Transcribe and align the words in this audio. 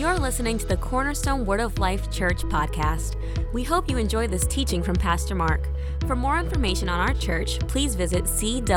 You're 0.00 0.18
listening 0.18 0.56
to 0.56 0.66
the 0.66 0.78
Cornerstone 0.78 1.44
Word 1.44 1.60
of 1.60 1.78
Life 1.78 2.10
Church 2.10 2.42
podcast. 2.44 3.16
We 3.52 3.62
hope 3.62 3.90
you 3.90 3.98
enjoy 3.98 4.28
this 4.28 4.46
teaching 4.46 4.82
from 4.82 4.96
Pastor 4.96 5.34
Mark. 5.34 5.68
For 6.06 6.16
more 6.16 6.38
information 6.38 6.88
on 6.88 7.06
our 7.06 7.12
church, 7.12 7.58
please 7.68 7.94
visit 7.96 8.24
cwol.org. 8.24 8.68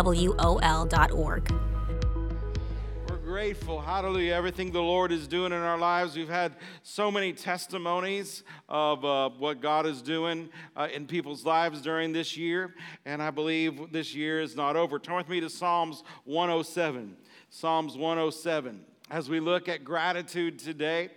We're 3.10 3.18
grateful, 3.20 3.80
hallelujah, 3.80 4.34
everything 4.34 4.74
the 4.74 4.82
Lord 4.82 5.14
is 5.14 5.26
doing 5.30 5.54
in 5.54 5.60
our 5.60 5.78
lives. 5.78 6.18
We've 6.18 6.28
had 6.28 6.58
so 6.82 7.10
many 7.10 7.32
testimonies 7.32 8.44
of 8.68 9.06
uh, 9.06 9.30
what 9.30 9.62
God 9.62 9.86
is 9.86 10.02
doing 10.02 10.50
uh, 10.76 10.90
in 10.94 11.08
people's 11.08 11.46
lives 11.46 11.82
during 11.82 12.12
this 12.12 12.36
year, 12.36 12.76
and 13.06 13.24
I 13.24 13.32
believe 13.32 13.94
this 13.94 14.14
year 14.14 14.42
is 14.42 14.58
not 14.58 14.76
over. 14.76 15.00
Turn 15.00 15.16
with 15.16 15.30
me 15.30 15.40
to 15.40 15.50
Psalms 15.50 16.04
107. 16.26 17.16
Psalms 17.50 17.96
107 17.96 18.84
as 19.10 19.30
we 19.30 19.40
look 19.40 19.68
at 19.70 19.84
gratitude 19.84 20.60
today. 20.60 21.10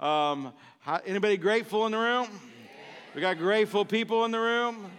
Um, 0.00 0.52
how, 0.80 1.00
anybody 1.06 1.36
grateful 1.36 1.86
in 1.86 1.92
the 1.92 1.98
room? 1.98 2.28
We 3.14 3.20
got 3.20 3.38
grateful 3.38 3.84
people 3.84 4.24
in 4.24 4.30
the 4.30 4.40
room. 4.40 4.90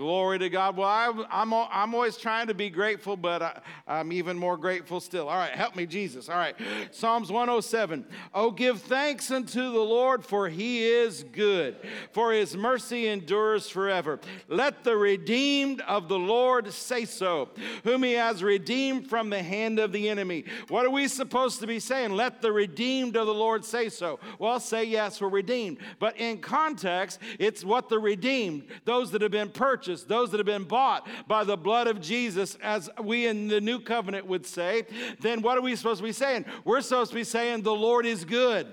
Glory 0.00 0.38
to 0.38 0.48
God. 0.48 0.78
Well, 0.78 0.88
I, 0.88 1.08
am 1.08 1.26
I'm, 1.30 1.52
I'm 1.52 1.94
always 1.94 2.16
trying 2.16 2.46
to 2.46 2.54
be 2.54 2.70
grateful, 2.70 3.18
but 3.18 3.42
I, 3.42 3.60
I'm 3.86 4.12
even 4.12 4.38
more 4.38 4.56
grateful 4.56 4.98
still. 4.98 5.28
All 5.28 5.36
right, 5.36 5.52
help 5.52 5.76
me, 5.76 5.84
Jesus. 5.84 6.30
All 6.30 6.38
right, 6.38 6.56
Psalms 6.90 7.30
107. 7.30 8.06
Oh, 8.32 8.50
give 8.50 8.80
thanks 8.80 9.30
unto 9.30 9.60
the 9.60 9.78
Lord, 9.78 10.24
for 10.24 10.48
he 10.48 10.82
is 10.82 11.22
good, 11.22 11.76
for 12.12 12.32
his 12.32 12.56
mercy 12.56 13.08
endures 13.08 13.68
forever. 13.68 14.18
Let 14.48 14.84
the 14.84 14.96
redeemed 14.96 15.82
of 15.82 16.08
the 16.08 16.18
Lord 16.18 16.72
say 16.72 17.04
so, 17.04 17.50
whom 17.84 18.02
he 18.02 18.12
has 18.12 18.42
redeemed 18.42 19.06
from 19.06 19.28
the 19.28 19.42
hand 19.42 19.78
of 19.78 19.92
the 19.92 20.08
enemy. 20.08 20.46
What 20.68 20.86
are 20.86 20.90
we 20.90 21.08
supposed 21.08 21.60
to 21.60 21.66
be 21.66 21.78
saying? 21.78 22.12
Let 22.12 22.40
the 22.40 22.52
redeemed 22.52 23.18
of 23.18 23.26
the 23.26 23.34
Lord 23.34 23.66
say 23.66 23.90
so. 23.90 24.18
Well, 24.38 24.60
say 24.60 24.84
yes, 24.84 25.20
we're 25.20 25.28
redeemed. 25.28 25.76
But 25.98 26.16
in 26.16 26.38
context, 26.38 27.18
it's 27.38 27.62
what 27.62 27.90
the 27.90 27.98
redeemed, 27.98 28.64
those 28.86 29.10
that 29.10 29.20
have 29.20 29.30
been 29.30 29.50
purchased 29.50 29.89
purchased, 29.90 30.08
those 30.08 30.30
that 30.30 30.38
have 30.38 30.46
been 30.46 30.64
bought 30.64 31.06
by 31.26 31.44
the 31.44 31.56
blood 31.56 31.86
of 31.86 32.00
Jesus, 32.00 32.56
as 32.62 32.88
we 33.02 33.26
in 33.26 33.48
the 33.48 33.60
new 33.60 33.80
covenant 33.80 34.26
would 34.26 34.46
say, 34.46 34.84
then 35.20 35.42
what 35.42 35.58
are 35.58 35.62
we 35.62 35.76
supposed 35.76 35.98
to 35.98 36.04
be 36.04 36.12
saying? 36.12 36.44
We're 36.64 36.80
supposed 36.80 37.10
to 37.10 37.16
be 37.16 37.24
saying, 37.24 37.62
The 37.62 37.74
Lord 37.74 38.06
is 38.06 38.24
good. 38.24 38.66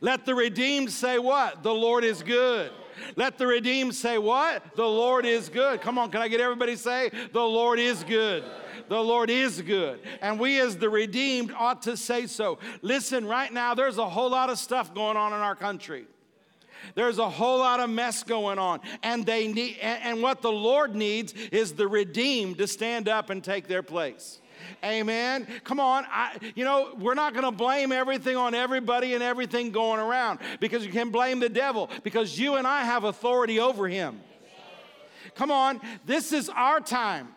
Let 0.00 0.24
the 0.24 0.34
redeemed 0.34 0.90
say 0.90 1.18
what? 1.18 1.62
The 1.62 1.74
Lord 1.74 2.04
is 2.04 2.22
good. 2.22 2.70
Let 3.16 3.36
the 3.36 3.46
redeemed 3.46 3.94
say 3.94 4.16
what? 4.18 4.76
The 4.76 4.86
Lord 4.86 5.26
is 5.26 5.48
good. 5.48 5.80
Come 5.80 5.98
on, 5.98 6.10
can 6.10 6.22
I 6.22 6.28
get 6.28 6.40
everybody 6.40 6.76
say, 6.76 7.10
The 7.32 7.40
Lord 7.40 7.78
is 7.78 8.04
good? 8.04 8.44
The 8.88 9.00
Lord 9.00 9.30
is 9.30 9.62
good. 9.62 10.00
And 10.20 10.38
we, 10.38 10.60
as 10.60 10.76
the 10.76 10.90
redeemed, 10.90 11.52
ought 11.56 11.82
to 11.82 11.96
say 11.96 12.26
so. 12.26 12.58
Listen, 12.82 13.26
right 13.26 13.52
now, 13.52 13.74
there's 13.74 13.98
a 13.98 14.08
whole 14.08 14.30
lot 14.30 14.50
of 14.50 14.58
stuff 14.58 14.92
going 14.94 15.16
on 15.16 15.32
in 15.32 15.38
our 15.38 15.56
country. 15.56 16.06
There's 16.94 17.18
a 17.18 17.28
whole 17.28 17.58
lot 17.58 17.80
of 17.80 17.90
mess 17.90 18.22
going 18.22 18.58
on. 18.58 18.80
And 19.02 19.24
they 19.24 19.48
need 19.48 19.78
and 19.80 20.22
what 20.22 20.42
the 20.42 20.52
Lord 20.52 20.94
needs 20.94 21.32
is 21.50 21.72
the 21.74 21.88
redeemed 21.88 22.58
to 22.58 22.66
stand 22.66 23.08
up 23.08 23.30
and 23.30 23.42
take 23.42 23.68
their 23.68 23.82
place. 23.82 24.40
Amen. 24.84 25.46
Come 25.64 25.80
on. 25.80 26.04
I, 26.10 26.36
you 26.54 26.64
know, 26.64 26.94
we're 26.98 27.14
not 27.14 27.32
going 27.32 27.44
to 27.44 27.50
blame 27.50 27.92
everything 27.92 28.36
on 28.36 28.54
everybody 28.54 29.14
and 29.14 29.22
everything 29.22 29.70
going 29.70 30.00
around 30.00 30.40
because 30.60 30.84
you 30.84 30.92
can 30.92 31.10
blame 31.10 31.40
the 31.40 31.48
devil 31.48 31.90
because 32.02 32.38
you 32.38 32.54
and 32.54 32.66
I 32.66 32.84
have 32.84 33.04
authority 33.04 33.60
over 33.60 33.88
him. 33.88 34.20
Come 35.34 35.50
on. 35.50 35.80
This 36.04 36.32
is 36.32 36.48
our 36.48 36.80
time. 36.80 37.28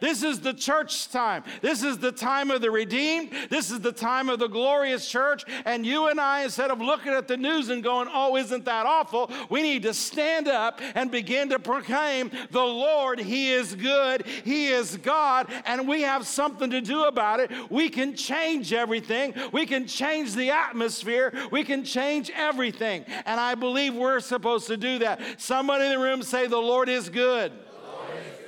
This 0.00 0.22
is 0.22 0.40
the 0.40 0.54
church 0.54 1.08
time. 1.10 1.44
This 1.60 1.82
is 1.82 1.98
the 1.98 2.12
time 2.12 2.50
of 2.50 2.60
the 2.60 2.70
redeemed. 2.70 3.30
This 3.50 3.70
is 3.70 3.80
the 3.80 3.92
time 3.92 4.28
of 4.28 4.38
the 4.38 4.48
glorious 4.48 5.08
church. 5.08 5.44
And 5.64 5.84
you 5.86 6.08
and 6.08 6.20
I, 6.20 6.44
instead 6.44 6.70
of 6.70 6.80
looking 6.80 7.12
at 7.12 7.28
the 7.28 7.36
news 7.36 7.68
and 7.68 7.82
going, 7.82 8.08
oh, 8.12 8.36
isn't 8.36 8.64
that 8.64 8.86
awful? 8.86 9.30
We 9.50 9.62
need 9.62 9.82
to 9.82 9.94
stand 9.94 10.48
up 10.48 10.80
and 10.94 11.10
begin 11.10 11.50
to 11.50 11.58
proclaim 11.58 12.30
the 12.50 12.62
Lord, 12.62 13.18
He 13.18 13.52
is 13.52 13.74
good, 13.74 14.26
He 14.26 14.68
is 14.68 14.96
God, 14.98 15.52
and 15.66 15.88
we 15.88 16.02
have 16.02 16.26
something 16.26 16.70
to 16.70 16.80
do 16.80 17.04
about 17.04 17.40
it. 17.40 17.50
We 17.70 17.88
can 17.88 18.14
change 18.14 18.72
everything, 18.72 19.34
we 19.52 19.66
can 19.66 19.86
change 19.86 20.34
the 20.34 20.50
atmosphere, 20.50 21.32
we 21.50 21.64
can 21.64 21.84
change 21.84 22.30
everything. 22.34 23.04
And 23.26 23.40
I 23.40 23.54
believe 23.54 23.94
we're 23.94 24.20
supposed 24.20 24.66
to 24.68 24.76
do 24.76 24.98
that. 25.00 25.20
Somebody 25.38 25.84
in 25.86 25.92
the 25.92 25.98
room 25.98 26.22
say, 26.22 26.46
The 26.46 26.56
Lord 26.56 26.88
is 26.88 27.08
good. 27.08 27.52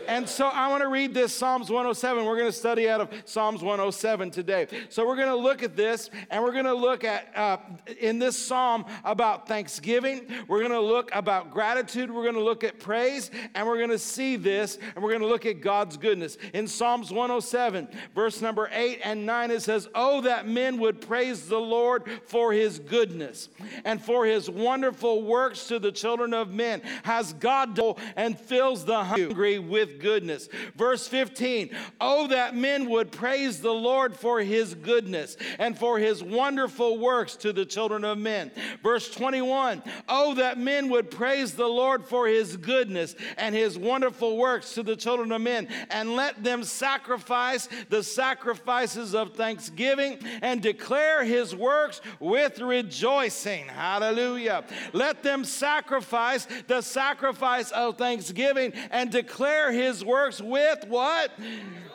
And 0.09 0.29
so 0.29 0.47
I 0.47 0.69
want 0.69 0.83
to 0.83 0.89
read 0.89 1.15
this 1.15 1.35
Psalms 1.35 1.71
107. 1.71 2.25
We're 2.25 2.37
going 2.37 2.51
to 2.51 2.53
study 2.53 2.89
out 2.89 3.01
of 3.01 3.11
Psalms 3.25 3.63
107 3.63 4.31
today. 4.31 4.67
So 4.89 5.07
we're 5.07 5.17
going 5.17 5.29
to 5.29 5.37
look 5.37 5.63
at 5.63 5.77
this 5.77 6.11
and 6.31 6.43
we're 6.43 6.53
going 6.53 6.65
to 6.65 6.75
look 6.75 7.05
at 7.05 7.31
uh, 7.37 7.59
in 8.01 8.19
this 8.19 8.39
psalm 8.39 8.85
about 9.05 9.47
thanksgiving. 9.47 10.27
We're 10.49 10.61
going 10.61 10.71
to 10.73 10.81
look 10.81 11.11
about 11.13 11.51
gratitude. 11.51 12.11
We're 12.11 12.23
going 12.23 12.35
to 12.35 12.43
look 12.43 12.65
at 12.65 12.79
praise 12.81 13.31
and 13.55 13.67
we're 13.67 13.79
going 13.79 13.91
to 13.91 13.99
see 13.99 14.37
this 14.37 14.79
and 14.95 15.05
we're 15.05 15.11
going 15.11 15.23
to 15.23 15.29
look 15.29 15.47
at 15.47 15.61
God's 15.61 15.97
goodness. 15.97 16.39
In 16.53 16.67
Psalms 16.67 17.11
107, 17.11 17.89
verse 18.15 18.41
number 18.41 18.71
8 18.73 19.01
and 19.05 19.27
9, 19.27 19.51
it 19.51 19.63
says, 19.63 19.89
Oh, 19.95 20.23
that 20.23 20.47
men 20.49 20.79
would 20.79 21.01
praise 21.01 21.49
the 21.49 21.61
Lord 21.61 22.09
for 22.27 22.53
his 22.53 22.79
goodness 22.79 23.49
and 23.85 24.03
for 24.03 24.25
his 24.25 24.49
wonderful 24.49 25.23
works 25.23 25.67
to 25.69 25.79
the 25.79 25.93
children 25.93 26.33
of 26.33 26.51
men. 26.51 26.81
Has 27.03 27.33
God 27.35 27.75
and 28.17 28.39
fills 28.39 28.85
the 28.85 29.03
hungry 29.03 29.59
with 29.59 29.94
goodness. 29.99 30.49
Verse 30.77 31.07
15, 31.09 31.71
oh, 32.01 32.27
that 32.29 32.55
men 32.55 32.89
would 32.91 33.13
praise 33.13 33.61
the 33.61 33.73
Lord 33.73 34.17
for 34.17 34.41
his 34.41 34.75
goodness 34.75 35.37
and 35.59 35.79
for 35.79 35.99
his 35.99 36.23
wonderful 36.23 36.99
works 36.99 37.37
to 37.37 37.53
the 37.53 37.65
children 37.65 38.05
of 38.05 38.19
men. 38.19 38.51
Verse 38.83 39.11
21, 39.11 39.83
oh, 40.09 40.35
that 40.35 40.59
men 40.59 40.89
would 40.89 41.11
praise 41.11 41.53
the 41.53 41.67
Lord 41.67 42.05
for 42.05 42.27
his 42.27 42.57
goodness 42.57 43.15
and 43.37 43.55
his 43.55 43.79
wonderful 43.79 44.37
works 44.37 44.75
to 44.75 44.83
the 44.83 44.97
children 44.97 45.33
of 45.33 45.41
men, 45.41 45.69
and 45.91 46.17
let 46.17 46.43
them 46.43 46.65
sacrifice 46.65 47.69
the 47.89 48.03
sacrifices 48.03 49.15
of 49.15 49.35
thanksgiving 49.35 50.19
and 50.43 50.63
declare 50.63 51.25
his 51.25 51.55
works 51.55 52.01
with 52.21 52.59
rejoicing. 52.59 53.67
Hallelujah. 53.67 54.65
Let 54.93 55.23
them 55.23 55.45
sacrifice 55.45 56.47
the 56.67 56.81
sacrifice 56.81 57.71
of 57.71 57.99
thanksgiving 57.99 58.73
and 58.91 59.11
declare 59.11 59.73
his 59.73 59.84
his 59.85 60.05
works 60.05 60.41
with 60.41 60.85
what? 60.89 61.31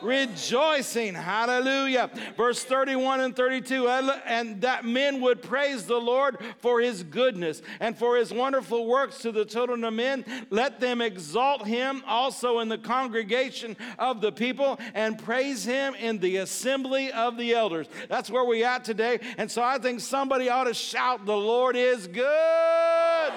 Rejoicing. 0.00 1.14
Hallelujah. 1.14 2.10
Verse 2.36 2.64
31 2.64 3.20
and 3.20 3.36
32 3.36 3.88
and 3.88 4.60
that 4.60 4.84
men 4.84 5.20
would 5.20 5.42
praise 5.42 5.84
the 5.84 6.00
Lord 6.00 6.38
for 6.58 6.80
his 6.80 7.02
goodness 7.02 7.62
and 7.80 7.96
for 7.96 8.16
his 8.16 8.32
wonderful 8.32 8.86
works 8.86 9.18
to 9.18 9.32
the 9.32 9.44
children 9.44 9.84
of 9.84 9.92
men. 9.92 10.24
Let 10.50 10.80
them 10.80 11.00
exalt 11.00 11.66
him 11.66 12.02
also 12.06 12.60
in 12.60 12.68
the 12.68 12.78
congregation 12.78 13.76
of 13.98 14.20
the 14.20 14.32
people 14.32 14.78
and 14.94 15.18
praise 15.18 15.64
him 15.64 15.94
in 15.94 16.18
the 16.18 16.38
assembly 16.38 17.12
of 17.12 17.36
the 17.36 17.54
elders. 17.54 17.88
That's 18.08 18.30
where 18.30 18.44
we're 18.44 18.66
at 18.66 18.84
today. 18.84 19.20
And 19.36 19.50
so 19.50 19.62
I 19.62 19.78
think 19.78 20.00
somebody 20.00 20.48
ought 20.48 20.64
to 20.64 20.74
shout, 20.74 21.26
The 21.26 21.36
Lord 21.36 21.76
is 21.76 22.06
good. 22.06 23.32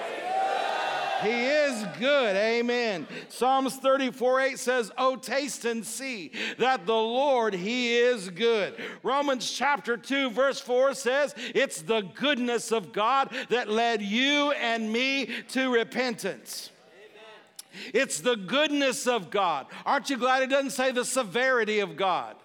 He 1.24 1.46
is 1.46 1.84
good. 1.98 2.36
Amen. 2.36 3.06
Psalms 3.28 3.76
34 3.76 4.40
8 4.40 4.58
says, 4.58 4.92
Oh, 4.98 5.16
taste 5.16 5.64
and 5.64 5.84
see 5.84 6.32
that 6.58 6.86
the 6.86 6.92
Lord, 6.92 7.54
He 7.54 7.96
is 7.96 8.30
good. 8.30 8.74
Romans 9.02 9.50
chapter 9.50 9.96
2, 9.96 10.30
verse 10.30 10.60
4 10.60 10.94
says, 10.94 11.34
It's 11.54 11.82
the 11.82 12.02
goodness 12.02 12.72
of 12.72 12.92
God 12.92 13.34
that 13.48 13.68
led 13.68 14.02
you 14.02 14.52
and 14.52 14.92
me 14.92 15.30
to 15.48 15.72
repentance. 15.72 16.70
It's 17.92 18.20
the 18.20 18.36
goodness 18.36 19.06
of 19.06 19.30
God. 19.30 19.66
Aren't 19.84 20.10
you 20.10 20.16
glad 20.16 20.42
it 20.42 20.50
doesn't 20.50 20.70
say 20.70 20.92
the 20.92 21.04
severity 21.04 21.80
of 21.80 21.96
God? 21.96 22.36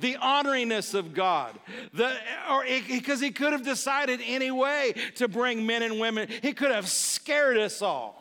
The 0.00 0.14
honoringness 0.14 0.94
of 0.94 1.14
God. 1.14 1.58
The, 1.92 2.12
or 2.50 2.64
because 2.64 3.20
he 3.20 3.30
could 3.30 3.52
have 3.52 3.64
decided 3.64 4.20
any 4.24 4.50
way 4.50 4.94
to 5.16 5.28
bring 5.28 5.66
men 5.66 5.82
and 5.82 5.98
women. 5.98 6.28
He 6.42 6.52
could 6.52 6.70
have 6.70 6.88
scared 6.88 7.58
us 7.58 7.82
all. 7.82 8.20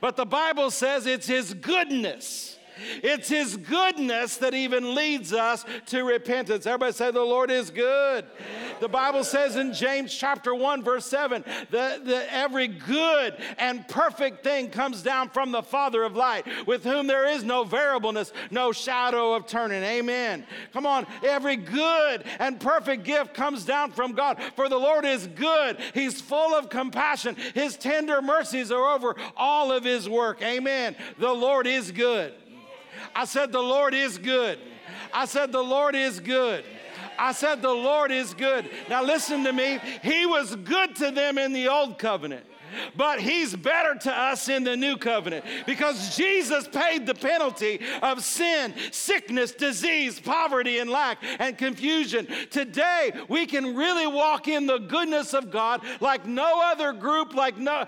But 0.00 0.16
the 0.16 0.26
Bible 0.26 0.70
says 0.70 1.06
it's 1.06 1.26
His 1.26 1.54
goodness. 1.54 2.58
It's 3.02 3.28
His 3.28 3.56
goodness 3.56 4.36
that 4.38 4.54
even 4.54 4.94
leads 4.94 5.32
us 5.32 5.64
to 5.86 6.02
repentance. 6.04 6.66
Everybody 6.66 6.92
say, 6.92 7.10
The 7.10 7.20
Lord 7.20 7.50
is 7.50 7.70
good. 7.70 8.24
The 8.80 8.88
Bible 8.88 9.24
says 9.24 9.56
in 9.56 9.72
James 9.72 10.14
chapter 10.14 10.54
1, 10.54 10.82
verse 10.82 11.04
7, 11.06 11.44
that, 11.70 12.04
that 12.06 12.28
every 12.30 12.68
good 12.68 13.36
and 13.58 13.86
perfect 13.88 14.42
thing 14.42 14.70
comes 14.70 15.02
down 15.02 15.28
from 15.28 15.52
the 15.52 15.62
Father 15.62 16.02
of 16.02 16.16
light, 16.16 16.46
with 16.66 16.82
whom 16.82 17.06
there 17.06 17.26
is 17.28 17.44
no 17.44 17.64
variableness, 17.64 18.32
no 18.50 18.72
shadow 18.72 19.34
of 19.34 19.46
turning. 19.46 19.82
Amen. 19.82 20.46
Come 20.72 20.86
on, 20.86 21.06
every 21.22 21.56
good 21.56 22.24
and 22.38 22.58
perfect 22.58 23.04
gift 23.04 23.34
comes 23.34 23.64
down 23.64 23.92
from 23.92 24.12
God. 24.12 24.42
For 24.56 24.68
the 24.68 24.78
Lord 24.78 25.04
is 25.04 25.26
good, 25.26 25.78
He's 25.92 26.20
full 26.20 26.54
of 26.54 26.70
compassion. 26.70 27.36
His 27.54 27.76
tender 27.76 28.22
mercies 28.22 28.72
are 28.72 28.94
over 28.94 29.16
all 29.36 29.72
of 29.72 29.84
His 29.84 30.08
work. 30.08 30.42
Amen. 30.42 30.96
The 31.18 31.32
Lord 31.32 31.66
is 31.66 31.92
good. 31.92 32.32
I 33.14 33.24
said, 33.24 33.52
The 33.52 33.60
Lord 33.60 33.94
is 33.94 34.18
good. 34.18 34.58
I 35.12 35.24
said, 35.24 35.52
The 35.52 35.62
Lord 35.62 35.94
is 35.94 36.20
good. 36.20 36.64
I 37.18 37.32
said, 37.32 37.62
The 37.62 37.70
Lord 37.70 38.10
is 38.10 38.34
good. 38.34 38.68
Now 38.88 39.02
listen 39.02 39.44
to 39.44 39.52
me. 39.52 39.78
He 40.02 40.26
was 40.26 40.56
good 40.56 40.96
to 40.96 41.10
them 41.10 41.38
in 41.38 41.52
the 41.52 41.68
old 41.68 41.98
covenant 41.98 42.44
but 42.96 43.20
he's 43.20 43.54
better 43.54 43.94
to 43.94 44.12
us 44.12 44.48
in 44.48 44.64
the 44.64 44.76
new 44.76 44.96
covenant 44.96 45.44
because 45.66 46.16
Jesus 46.16 46.68
paid 46.68 47.06
the 47.06 47.14
penalty 47.14 47.80
of 48.02 48.22
sin, 48.24 48.74
sickness, 48.90 49.52
disease, 49.52 50.20
poverty, 50.20 50.78
and 50.78 50.90
lack 50.90 51.18
and 51.38 51.56
confusion. 51.56 52.26
Today, 52.50 53.12
we 53.28 53.46
can 53.46 53.76
really 53.76 54.06
walk 54.06 54.48
in 54.48 54.66
the 54.66 54.78
goodness 54.78 55.34
of 55.34 55.50
God 55.50 55.82
like 56.00 56.26
no 56.26 56.60
other 56.62 56.92
group, 56.92 57.34
like 57.34 57.58
no, 57.58 57.86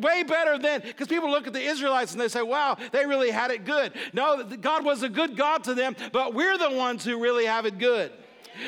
way 0.00 0.22
better 0.22 0.58
than, 0.58 0.82
because 0.82 1.08
people 1.08 1.30
look 1.30 1.46
at 1.46 1.52
the 1.52 1.60
Israelites 1.60 2.12
and 2.12 2.20
they 2.20 2.28
say, 2.28 2.42
wow, 2.42 2.76
they 2.92 3.06
really 3.06 3.30
had 3.30 3.50
it 3.50 3.64
good. 3.64 3.92
No, 4.12 4.44
God 4.44 4.84
was 4.84 5.02
a 5.02 5.08
good 5.08 5.36
God 5.36 5.64
to 5.64 5.74
them, 5.74 5.96
but 6.12 6.34
we're 6.34 6.58
the 6.58 6.70
ones 6.70 7.04
who 7.04 7.20
really 7.20 7.46
have 7.46 7.66
it 7.66 7.78
good. 7.78 8.12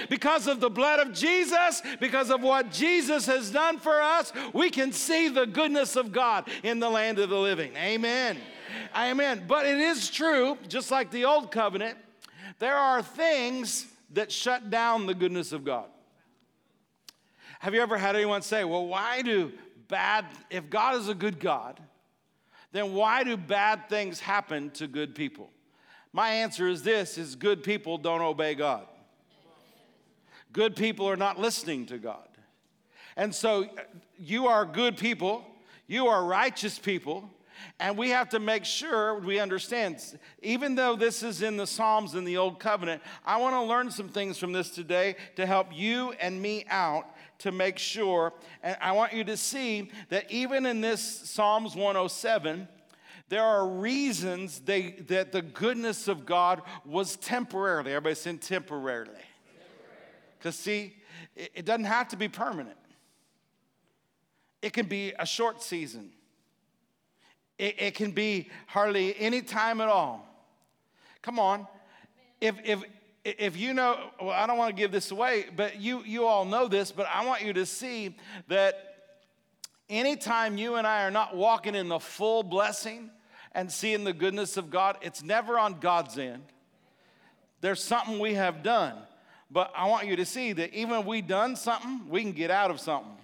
Because 0.08 0.46
of 0.46 0.61
the 0.61 0.70
blood 0.70 1.00
of 1.00 1.12
Jesus, 1.12 1.82
because 2.00 2.31
of 2.31 2.43
what 2.43 2.70
Jesus 2.70 3.26
has 3.26 3.50
done 3.50 3.79
for 3.79 4.00
us, 4.00 4.32
we 4.52 4.70
can 4.70 4.93
see 4.93 5.29
the 5.29 5.46
goodness 5.46 5.96
of 5.96 6.12
God 6.12 6.49
in 6.62 6.81
the 6.81 6.90
land 6.90 7.19
of 7.19 7.31
the 7.31 7.38
living. 7.38 7.73
Amen. 7.76 8.38
Amen. 8.96 9.44
But 9.46 9.67
it 9.67 9.79
is 9.79 10.11
true, 10.11 10.58
just 10.69 10.90
like 10.90 11.11
the 11.11 11.25
old 11.25 11.50
covenant, 11.50 11.99
there 12.58 12.75
are 12.75 13.02
things 13.02 13.87
that 14.12 14.32
shut 14.32 14.70
down 14.70 15.06
the 15.06 15.14
goodness 15.14 15.52
of 15.52 15.64
God. 15.64 15.87
Have 17.61 17.75
you 17.75 17.81
ever 17.81 17.99
had 17.99 18.14
anyone 18.17 18.43
say, 18.43 18.64
well, 18.64 18.87
why 18.87 19.23
do 19.23 19.52
bad, 19.88 20.25
if 20.50 20.70
God 20.70 20.96
is 20.96 21.08
a 21.08 21.14
good 21.14 21.40
God, 21.40 21.81
then 22.73 22.94
why 22.94 23.25
do 23.25 23.37
bad 23.37 23.88
things 23.88 24.20
happen 24.20 24.70
to 24.73 24.87
good 24.87 25.14
people? 25.14 25.50
My 26.12 26.31
answer 26.31 26.69
is 26.69 26.82
this 26.82 27.19
is 27.19 27.35
good 27.35 27.62
people 27.62 27.99
don't 27.99 28.20
obey 28.20 28.55
God. 28.55 28.87
Good 30.58 30.75
people 30.75 31.08
are 31.08 31.16
not 31.16 31.38
listening 31.38 31.87
to 31.87 31.99
God. 31.99 32.26
And 33.16 33.32
so 33.32 33.62
uh, 33.62 33.82
you 34.19 34.49
are 34.49 34.64
good 34.64 34.96
people, 34.96 35.44
you 35.87 36.08
are 36.08 36.25
righteous 36.25 36.81
people, 36.81 37.31
and 37.78 37.96
we 37.96 38.10
have 38.10 38.31
to 38.31 38.40
make 38.40 38.64
sure 38.64 39.20
we 39.20 39.38
understand. 39.38 40.02
Even 40.43 40.75
though 40.75 40.96
this 40.96 41.22
is 41.22 41.43
in 41.43 41.56
the 41.56 41.64
Psalms 41.64 42.16
in 42.16 42.25
the 42.25 42.38
Old 42.38 42.58
Covenant, 42.58 43.02
I 43.25 43.37
want 43.37 43.55
to 43.55 43.62
learn 43.62 43.93
some 43.93 44.08
things 44.08 44.37
from 44.37 44.50
this 44.50 44.70
today 44.70 45.14
to 45.37 45.46
help 45.46 45.69
you 45.72 46.10
and 46.20 46.43
me 46.43 46.64
out 46.69 47.06
to 47.38 47.52
make 47.52 47.78
sure. 47.78 48.32
And 48.61 48.76
I 48.81 48.90
want 48.90 49.12
you 49.12 49.22
to 49.22 49.37
see 49.37 49.93
that 50.08 50.28
even 50.28 50.66
in 50.66 50.81
this 50.81 51.00
Psalms 51.00 51.76
107, 51.76 52.66
there 53.28 53.44
are 53.44 53.64
reasons 53.64 54.58
they, 54.58 54.90
that 55.06 55.31
the 55.31 55.43
goodness 55.43 56.08
of 56.08 56.26
God 56.26 56.62
was 56.84 57.14
temporarily. 57.14 57.93
Everybody 57.93 58.16
saying 58.16 58.38
temporarily. 58.38 59.12
Because, 60.38 60.56
see, 60.56 60.94
it, 61.35 61.50
it 61.55 61.64
doesn't 61.64 61.85
have 61.85 62.08
to 62.08 62.17
be 62.17 62.29
permanent, 62.29 62.76
it 64.62 64.73
can 64.73 64.87
be 64.87 65.12
a 65.19 65.26
short 65.26 65.62
season, 65.62 66.11
it, 67.58 67.75
it 67.79 67.94
can 67.94 68.12
be 68.12 68.49
hardly 68.67 69.19
any 69.19 69.43
time 69.43 69.81
at 69.81 69.88
all. 69.88 70.25
Come 71.23 71.38
on. 71.38 71.67
If, 72.40 72.55
if, 72.64 72.82
if 73.25 73.56
you 73.56 73.75
know, 73.75 73.99
well, 74.20 74.31
I 74.31 74.46
don't 74.46 74.56
want 74.56 74.75
to 74.75 74.81
give 74.81 74.93
this 74.93 75.11
away, 75.11 75.46
but 75.55 75.81
you, 75.81 76.02
you 76.05 76.25
all 76.25 76.44
know 76.44 76.69
this, 76.69 76.93
but 76.93 77.06
I 77.12 77.26
want 77.26 77.43
you 77.43 77.52
to 77.55 77.67
see 77.67 78.17
that 78.46 78.96
anytime 79.90 80.56
you 80.56 80.76
and 80.76 80.87
I 80.87 81.02
are 81.02 81.11
not 81.11 81.37
walking 81.37 81.75
in 81.75 81.88
the 81.88 81.99
full 81.99 82.43
blessing 82.43 83.11
and 83.52 83.70
seeing 83.70 84.05
the 84.05 84.12
goodness 84.12 84.56
of 84.56 84.70
God, 84.70 84.96
it's 85.02 85.23
never 85.23 85.58
on 85.58 85.81
God's 85.81 86.17
end. 86.17 86.44
There's 87.61 87.82
something 87.82 88.20
we 88.20 88.35
have 88.35 88.62
done. 88.62 88.94
But 89.50 89.73
I 89.75 89.87
want 89.87 90.06
you 90.06 90.17
to 90.17 90.27
see 90.27 90.53
that 90.53 90.75
even 90.75 91.00
if 91.00 91.06
we 91.06 91.23
done 91.23 91.56
something, 91.56 92.09
we 92.09 92.23
can 92.23 92.33
get 92.33 92.50
out 92.50 92.71
of 92.71 92.81
something. 92.81 93.17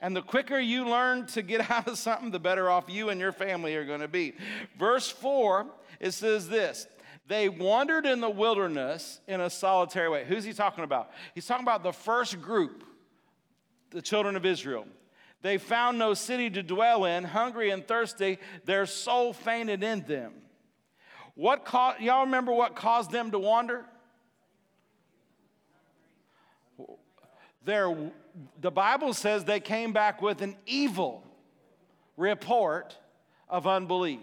And 0.00 0.14
the 0.14 0.22
quicker 0.22 0.58
you 0.58 0.88
learn 0.88 1.26
to 1.28 1.42
get 1.42 1.70
out 1.72 1.88
of 1.88 1.98
something, 1.98 2.30
the 2.30 2.38
better 2.38 2.70
off 2.70 2.84
you 2.88 3.10
and 3.10 3.20
your 3.20 3.32
family 3.32 3.74
are 3.76 3.84
going 3.84 4.00
to 4.00 4.08
be. 4.08 4.34
Verse 4.78 5.08
4, 5.10 5.66
it 6.00 6.12
says 6.12 6.48
this 6.48 6.86
They 7.26 7.48
wandered 7.48 8.06
in 8.06 8.20
the 8.20 8.30
wilderness 8.30 9.20
in 9.26 9.40
a 9.40 9.50
solitary 9.50 10.08
way. 10.08 10.24
Who's 10.24 10.44
he 10.44 10.52
talking 10.52 10.84
about? 10.84 11.10
He's 11.34 11.46
talking 11.46 11.64
about 11.64 11.82
the 11.82 11.92
first 11.92 12.40
group, 12.40 12.84
the 13.90 14.02
children 14.02 14.36
of 14.36 14.46
Israel. 14.46 14.86
They 15.40 15.58
found 15.58 15.98
no 15.98 16.14
city 16.14 16.50
to 16.50 16.64
dwell 16.64 17.04
in, 17.04 17.22
hungry 17.22 17.70
and 17.70 17.86
thirsty, 17.86 18.38
their 18.64 18.86
soul 18.86 19.32
fainted 19.32 19.84
in 19.84 20.02
them. 20.02 20.32
What 21.36 21.64
caused, 21.64 22.00
y'all 22.00 22.24
remember 22.24 22.52
what 22.52 22.74
caused 22.74 23.12
them 23.12 23.30
to 23.30 23.38
wander? 23.38 23.84
The 27.68 28.70
Bible 28.70 29.12
says 29.12 29.44
they 29.44 29.60
came 29.60 29.92
back 29.92 30.22
with 30.22 30.42
an 30.42 30.56
evil 30.66 31.22
report 32.16 32.96
of 33.48 33.66
unbelief. 33.66 34.20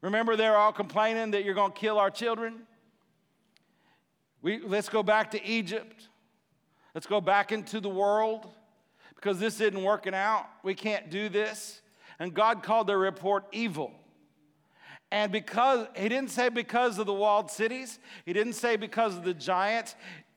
Remember, 0.00 0.36
they're 0.36 0.56
all 0.56 0.72
complaining 0.72 1.30
that 1.30 1.44
you're 1.44 1.54
going 1.54 1.72
to 1.72 1.78
kill 1.78 1.98
our 1.98 2.10
children? 2.10 2.62
We, 4.42 4.58
let's 4.60 4.88
go 4.90 5.02
back 5.02 5.30
to 5.30 5.42
Egypt. 5.44 6.08
Let's 6.94 7.06
go 7.06 7.20
back 7.20 7.52
into 7.52 7.80
the 7.80 7.88
world 7.88 8.46
because 9.14 9.38
this 9.38 9.60
isn't 9.60 9.82
working 9.82 10.14
out. 10.14 10.46
We 10.62 10.74
can't 10.74 11.10
do 11.10 11.28
this. 11.28 11.80
And 12.18 12.34
God 12.34 12.62
called 12.62 12.86
their 12.86 12.98
report 12.98 13.44
evil. 13.52 13.92
And 15.10 15.30
because, 15.30 15.86
he 15.96 16.08
didn't 16.08 16.30
say 16.30 16.48
because 16.48 16.98
of 16.98 17.06
the 17.06 17.12
walled 17.12 17.50
cities, 17.50 17.98
he 18.26 18.32
didn't 18.32 18.54
say 18.54 18.76
because 18.76 19.16
of 19.16 19.24
the 19.24 19.32
giants, 19.32 19.94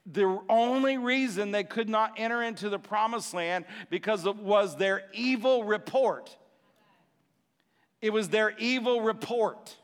the 0.10 0.40
only 0.48 0.98
reason 0.98 1.52
they 1.52 1.64
could 1.64 1.90
not 1.90 2.14
enter 2.18 2.42
into 2.42 2.70
the 2.70 2.80
promised 2.80 3.34
land 3.34 3.66
because 3.90 4.26
it 4.26 4.38
was 4.38 4.78
their 4.78 5.04
evil 5.14 5.64
report. 5.64 6.36
It 8.02 8.14
was 8.14 8.30
their 8.30 8.56
evil 8.58 9.02
report. 9.02 9.76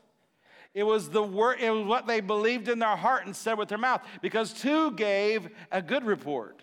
It 0.72 0.84
was 0.84 1.10
the 1.10 1.22
word, 1.22 1.58
it 1.60 1.70
was 1.70 1.86
what 1.86 2.06
they 2.06 2.20
believed 2.20 2.68
in 2.68 2.78
their 2.78 2.96
heart 2.96 3.26
and 3.26 3.36
said 3.36 3.58
with 3.58 3.68
their 3.68 3.78
mouth. 3.78 4.02
Because 4.22 4.52
two 4.52 4.92
gave 4.92 5.48
a 5.70 5.82
good 5.82 6.04
report. 6.04 6.62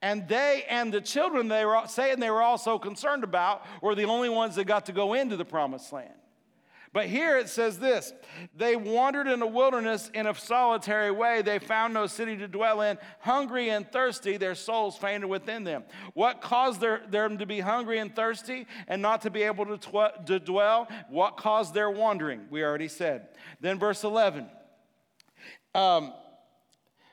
And 0.00 0.26
they 0.26 0.64
and 0.68 0.92
the 0.92 1.00
children 1.00 1.46
they 1.46 1.64
were 1.64 1.82
saying 1.86 2.18
they 2.18 2.30
were 2.30 2.42
also 2.42 2.78
concerned 2.78 3.22
about 3.22 3.64
were 3.80 3.94
the 3.94 4.04
only 4.04 4.28
ones 4.28 4.56
that 4.56 4.64
got 4.64 4.86
to 4.86 4.92
go 4.92 5.14
into 5.14 5.36
the 5.36 5.44
promised 5.44 5.92
land. 5.92 6.14
But 6.92 7.06
here 7.06 7.38
it 7.38 7.48
says 7.48 7.78
this 7.78 8.12
They 8.54 8.76
wandered 8.76 9.26
in 9.26 9.40
the 9.40 9.46
wilderness 9.46 10.10
in 10.12 10.26
a 10.26 10.34
solitary 10.34 11.10
way. 11.10 11.42
They 11.42 11.58
found 11.58 11.94
no 11.94 12.06
city 12.06 12.36
to 12.36 12.48
dwell 12.48 12.82
in. 12.82 12.98
Hungry 13.20 13.70
and 13.70 13.90
thirsty, 13.90 14.36
their 14.36 14.54
souls 14.54 14.96
fainted 14.96 15.28
within 15.28 15.64
them. 15.64 15.84
What 16.14 16.42
caused 16.42 16.80
their, 16.80 17.02
them 17.08 17.38
to 17.38 17.46
be 17.46 17.60
hungry 17.60 17.98
and 17.98 18.14
thirsty 18.14 18.66
and 18.88 19.00
not 19.00 19.22
to 19.22 19.30
be 19.30 19.42
able 19.42 19.64
to, 19.66 19.78
tw- 19.78 20.26
to 20.26 20.38
dwell? 20.38 20.88
What 21.08 21.36
caused 21.36 21.72
their 21.72 21.90
wandering? 21.90 22.46
We 22.50 22.62
already 22.62 22.88
said. 22.88 23.28
Then, 23.60 23.78
verse 23.78 24.04
11. 24.04 24.48
Um, 25.74 26.12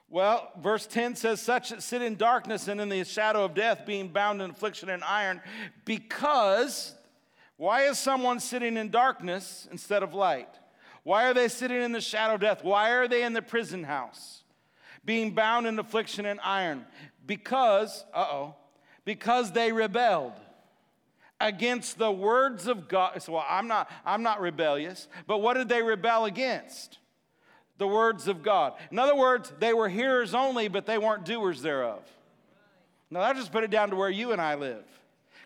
well, 0.10 0.52
verse 0.60 0.88
10 0.88 1.16
says, 1.16 1.40
Such 1.40 1.70
that 1.70 1.84
sit 1.84 2.02
in 2.02 2.16
darkness 2.16 2.68
and 2.68 2.82
in 2.82 2.90
the 2.90 3.06
shadow 3.06 3.46
of 3.46 3.54
death, 3.54 3.86
being 3.86 4.10
bound 4.10 4.42
in 4.42 4.50
affliction 4.50 4.90
and 4.90 5.04
iron, 5.04 5.40
because 5.86 6.96
why 7.60 7.82
is 7.82 8.00
someone 8.00 8.40
sitting 8.40 8.78
in 8.78 8.90
darkness 8.90 9.68
instead 9.70 10.02
of 10.02 10.14
light? 10.14 10.48
Why 11.04 11.26
are 11.26 11.34
they 11.34 11.50
sitting 11.50 11.82
in 11.82 11.92
the 11.92 12.00
shadow 12.00 12.36
of 12.36 12.40
death? 12.40 12.64
Why 12.64 12.92
are 12.92 13.06
they 13.06 13.22
in 13.22 13.34
the 13.34 13.42
prison 13.42 13.84
house, 13.84 14.44
being 15.04 15.32
bound 15.32 15.68
in 15.68 15.78
affliction 15.78 16.26
and 16.26 16.40
iron? 16.42 16.86
Because, 17.28 18.06
uh 18.14 18.28
oh, 18.32 18.56
because 19.04 19.52
they 19.52 19.74
rebelled 19.74 20.40
against 21.42 21.98
the 21.98 22.10
words 22.10 22.66
of 22.66 22.88
God. 22.88 23.22
So, 23.22 23.34
well, 23.34 23.46
I'm 23.50 23.68
not, 23.68 23.92
I'm 24.06 24.24
not 24.24 24.40
rebellious, 24.40 25.10
but 25.28 25.40
what 25.40 25.56
did 25.56 25.68
they 25.68 25.84
rebel 25.84 26.24
against? 26.24 26.98
The 27.78 27.88
words 27.88 28.30
of 28.30 28.42
God. 28.42 28.76
In 28.90 29.00
other 29.00 29.18
words, 29.18 29.52
they 29.60 29.74
were 29.74 29.90
hearers 29.90 30.34
only, 30.34 30.70
but 30.70 30.86
they 30.86 30.98
weren't 30.98 31.26
doers 31.26 31.62
thereof. 31.62 32.04
Now, 33.12 33.20
that 33.20 33.36
just 33.36 33.52
put 33.52 33.66
it 33.66 33.70
down 33.70 33.90
to 33.90 33.98
where 33.98 34.10
you 34.10 34.32
and 34.32 34.40
I 34.40 34.56
live. 34.56 34.86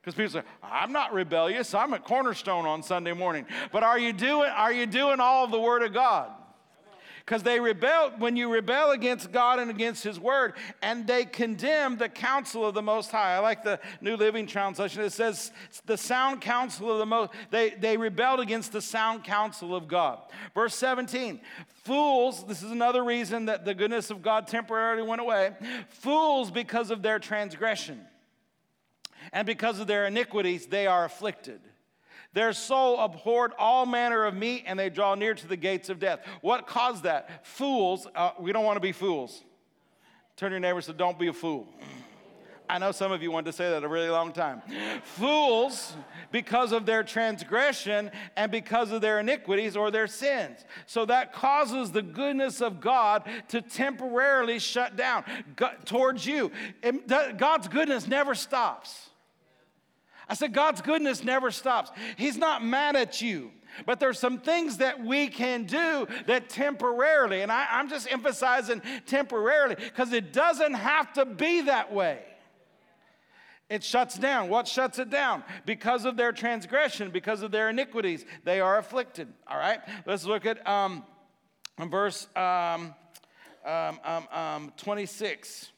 Because 0.04 0.16
people 0.16 0.42
say, 0.42 0.48
I'm 0.62 0.92
not 0.92 1.14
rebellious. 1.14 1.74
I'm 1.74 1.94
at 1.94 2.04
Cornerstone 2.04 2.66
on 2.66 2.84
Sunday 2.84 3.14
morning. 3.14 3.46
But 3.72 3.84
are 3.84 3.98
you 3.98 4.12
doing, 4.12 4.50
are 4.50 4.74
you 4.74 4.86
doing 4.86 5.22
all 5.22 5.46
of 5.46 5.52
the 5.52 5.60
Word 5.60 5.82
of 5.82 5.94
God? 5.94 6.30
Because 7.26 7.42
they 7.42 7.58
rebel, 7.62 8.12
when 8.18 8.36
you 8.36 8.52
rebel 8.52 8.92
against 8.92 9.32
God 9.32 9.60
and 9.60 9.72
against 9.72 10.04
His 10.04 10.20
Word, 10.20 10.56
and 10.82 11.08
they 11.08 11.24
condemn 11.24 11.96
the 11.96 12.10
counsel 12.10 12.66
of 12.66 12.74
the 12.74 12.82
Most 12.82 13.12
High. 13.12 13.36
I 13.36 13.40
like 13.40 13.64
the 13.64 13.80
New 14.02 14.18
Living 14.18 14.46
Translation. 14.46 15.02
It 15.04 15.14
says, 15.14 15.54
the 15.86 15.96
sound 15.96 16.42
counsel 16.42 16.92
of 16.92 17.00
the 17.00 17.06
Most, 17.06 17.32
they, 17.50 17.70
they 17.70 17.96
rebelled 17.96 18.42
against 18.42 18.74
the 18.74 18.82
sound 18.82 19.24
counsel 19.24 19.74
of 19.74 19.88
God. 19.88 20.20
Verse 20.54 20.76
17, 20.76 21.40
fools, 21.86 22.44
this 22.46 22.62
is 22.62 22.72
another 22.72 23.06
reason 23.06 23.46
that 23.46 23.64
the 23.64 23.74
goodness 23.74 24.10
of 24.10 24.22
God 24.22 24.48
temporarily 24.48 25.04
went 25.04 25.22
away. 25.22 25.54
Fools 25.88 26.52
because 26.52 26.92
of 26.92 27.02
their 27.02 27.20
transgression 27.20 28.02
and 29.32 29.46
because 29.46 29.80
of 29.80 29.88
their 29.88 30.06
iniquities 30.06 30.68
they 30.68 30.88
are 30.88 31.06
afflicted. 31.06 31.62
Their 32.34 32.54
soul 32.54 33.00
abhorred 33.00 33.54
all 33.60 33.86
manner 33.86 34.26
of 34.26 34.34
meat, 34.34 34.64
and 34.66 34.78
they 34.78 34.90
draw 34.90 35.14
near 35.14 35.36
to 35.36 35.48
the 35.48 35.56
gates 35.56 35.90
of 35.90 36.00
death. 36.00 36.20
What 36.42 36.66
caused 36.66 37.04
that? 37.04 37.46
Fools, 37.46 38.08
uh, 38.16 38.32
we 38.40 38.52
don't 38.52 38.66
want 38.66 38.78
to 38.78 38.82
be 38.82 38.92
fools. 38.92 39.44
Turn 40.36 40.52
your 40.52 40.60
neighbor 40.60 40.78
and 40.78 40.84
say, 40.84 40.94
Don't 40.94 41.20
be 41.20 41.28
a 41.28 41.34
fool. 41.34 41.68
I 42.70 42.80
know 42.80 42.92
some 42.92 43.12
of 43.12 43.22
you 43.22 43.30
wanted 43.30 43.52
to 43.52 43.54
say 43.54 43.70
that 43.70 43.84
a 43.84 43.88
really 43.88 44.10
long 44.10 44.32
time. 44.32 44.62
Fools 45.04 45.96
because 46.32 46.72
of 46.72 46.86
their 46.86 47.04
transgression 47.04 48.10
and 48.36 48.52
because 48.52 48.92
of 48.92 49.02
their 49.02 49.20
iniquities 49.20 49.76
or 49.76 49.92
their 49.92 50.08
sins. 50.08 50.66
So 50.88 51.06
that 51.06 51.34
causes 51.34 51.92
the 51.92 52.02
goodness 52.02 52.62
of 52.62 52.80
God 52.80 53.30
to 53.50 53.62
temporarily 53.62 54.60
shut 54.60 54.96
down 54.96 55.24
towards 55.86 56.26
you. 56.26 56.52
God's 57.38 57.68
goodness 57.68 58.08
never 58.08 58.34
stops. 58.34 59.10
I 60.34 60.36
said, 60.36 60.52
God's 60.52 60.82
goodness 60.82 61.24
never 61.24 61.52
stops. 61.52 61.92
He's 62.18 62.38
not 62.38 62.66
mad 62.66 62.96
at 62.96 63.22
you. 63.22 63.52
But 63.86 64.00
there's 64.00 64.18
some 64.18 64.40
things 64.40 64.78
that 64.78 65.00
we 65.00 65.28
can 65.28 65.66
do 65.66 66.08
that 66.26 66.50
temporarily, 66.50 67.44
and 67.44 67.52
I, 67.52 67.68
am 67.80 67.88
just 67.88 68.12
emphasizing 68.12 68.82
temporarily 69.06 69.76
because 69.76 70.12
it 70.12 70.34
doesn't 70.34 70.74
have 70.74 71.14
to 71.14 71.26
be 71.26 71.62
that 71.62 71.94
way. 71.94 72.24
It 73.70 73.84
shuts 73.84 74.18
down. 74.18 74.50
What 74.50 74.68
shuts 74.68 74.98
it 74.98 75.12
down? 75.12 75.44
Because 75.68 76.04
of 76.04 76.18
their 76.18 76.32
transgression, 76.32 77.12
because 77.12 77.44
of 77.44 77.52
their 77.52 77.70
iniquities, 77.70 78.26
they 78.44 78.60
are 78.60 78.80
afflicted. 78.80 79.28
All 79.46 79.60
right? 79.60 79.82
Let's 80.08 80.26
look 80.26 80.48
at 80.48 80.68
um, 80.68 81.04
verse 81.78 82.28
um, 82.36 82.96
um, 83.64 84.00
um, 84.04 84.28
um 84.32 84.74
26. 84.78 85.70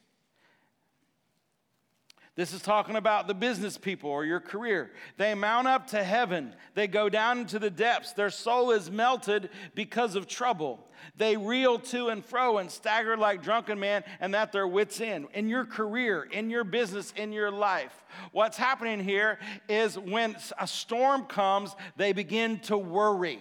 This 2.36 2.52
is 2.52 2.60
talking 2.60 2.96
about 2.96 3.28
the 3.28 3.34
business 3.34 3.78
people 3.78 4.10
or 4.10 4.22
your 4.26 4.40
career. 4.40 4.90
They 5.16 5.34
mount 5.34 5.66
up 5.66 5.86
to 5.88 6.04
heaven, 6.04 6.54
they 6.74 6.86
go 6.86 7.08
down 7.08 7.38
into 7.38 7.58
the 7.58 7.70
depths. 7.70 8.12
Their 8.12 8.30
soul 8.30 8.72
is 8.72 8.90
melted 8.90 9.48
because 9.74 10.14
of 10.14 10.28
trouble. 10.28 10.86
They 11.16 11.38
reel 11.38 11.78
to 11.78 12.08
and 12.08 12.22
fro 12.22 12.58
and 12.58 12.70
stagger 12.70 13.16
like 13.16 13.42
drunken 13.42 13.80
men, 13.80 14.04
and 14.20 14.34
that 14.34 14.52
their 14.52 14.68
wits 14.68 15.00
end. 15.00 15.28
In 15.32 15.48
your 15.48 15.64
career, 15.64 16.24
in 16.24 16.50
your 16.50 16.64
business, 16.64 17.12
in 17.16 17.32
your 17.32 17.50
life, 17.50 18.04
what's 18.32 18.58
happening 18.58 19.00
here 19.00 19.38
is 19.68 19.98
when 19.98 20.36
a 20.58 20.66
storm 20.66 21.24
comes, 21.24 21.74
they 21.96 22.12
begin 22.12 22.58
to 22.60 22.76
worry. 22.76 23.40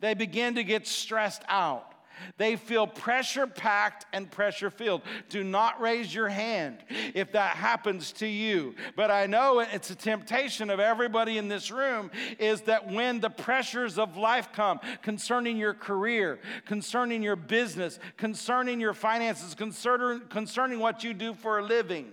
They 0.00 0.14
begin 0.14 0.54
to 0.54 0.64
get 0.64 0.86
stressed 0.86 1.42
out. 1.48 1.92
They 2.36 2.56
feel 2.56 2.86
pressure 2.86 3.46
packed 3.46 4.06
and 4.12 4.30
pressure 4.30 4.70
filled. 4.70 5.02
Do 5.28 5.44
not 5.44 5.80
raise 5.80 6.14
your 6.14 6.28
hand 6.28 6.78
if 7.14 7.32
that 7.32 7.56
happens 7.56 8.12
to 8.12 8.26
you. 8.26 8.74
But 8.94 9.10
I 9.10 9.26
know 9.26 9.60
it's 9.60 9.90
a 9.90 9.94
temptation 9.94 10.70
of 10.70 10.80
everybody 10.80 11.38
in 11.38 11.48
this 11.48 11.70
room 11.70 12.10
is 12.38 12.62
that 12.62 12.90
when 12.90 13.20
the 13.20 13.30
pressures 13.30 13.98
of 13.98 14.16
life 14.16 14.50
come 14.52 14.80
concerning 15.02 15.56
your 15.56 15.74
career, 15.74 16.38
concerning 16.64 17.22
your 17.22 17.36
business, 17.36 17.98
concerning 18.16 18.80
your 18.80 18.94
finances, 18.94 19.54
concerning, 19.54 20.20
concerning 20.28 20.78
what 20.80 21.04
you 21.04 21.14
do 21.14 21.34
for 21.34 21.58
a 21.58 21.64
living, 21.64 22.12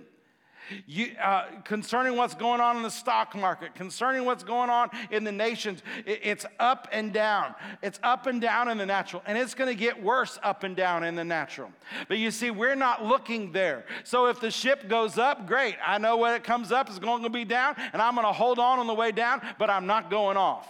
you, 0.86 1.12
uh, 1.22 1.46
concerning 1.64 2.16
what's 2.16 2.36
going 2.36 2.62
on 2.62 2.78
in 2.78 2.84
the 2.84 2.90
stock 2.90 3.36
market, 3.36 3.76
concerning 3.76 4.26
what's 4.26 4.44
going 4.44 4.70
on 4.70 4.90
in 5.12 5.24
the 5.24 5.32
nations, 5.32 5.82
it, 6.06 6.20
it's 6.24 6.46
up 6.60 6.88
and 6.92 7.14
down. 7.14 7.56
It's 7.82 8.00
up 8.04 8.28
and 8.28 8.42
down 8.42 8.70
in 8.70 8.78
the 8.78 8.86
natural, 8.86 9.22
and 9.26 9.38
it's 9.38 9.54
going 9.54 9.70
to 9.70 9.80
get 9.80 10.02
worse 10.02 10.40
up 10.44 10.64
and 10.64 10.76
down 10.76 11.04
in 11.04 11.16
the 11.16 11.24
natural. 11.24 11.72
But 12.08 12.18
you 12.18 12.32
see, 12.32 12.52
we're 12.52 12.76
not 12.76 13.04
looking 13.06 13.52
there. 13.52 13.86
So 14.04 14.28
if 14.28 14.40
the 14.40 14.52
ship 14.52 14.88
goes 14.88 15.18
up, 15.18 15.48
great. 15.48 15.76
I 15.86 15.98
know 15.98 16.18
when 16.18 16.34
it 16.34 16.44
comes 16.44 16.72
up, 16.72 16.90
it's 16.90 17.00
going 17.00 17.24
to 17.24 17.30
be 17.30 17.46
down, 17.46 17.76
and 17.92 18.02
I'm 18.02 18.16
going 18.16 18.28
to 18.28 18.34
hold 18.34 18.60
on 18.60 18.80
on 18.80 18.88
the 18.88 18.94
way 18.94 19.12
down, 19.12 19.42
but 19.58 19.70
I'm 19.70 19.86
not 19.86 20.10
going 20.10 20.38
off. 20.38 20.68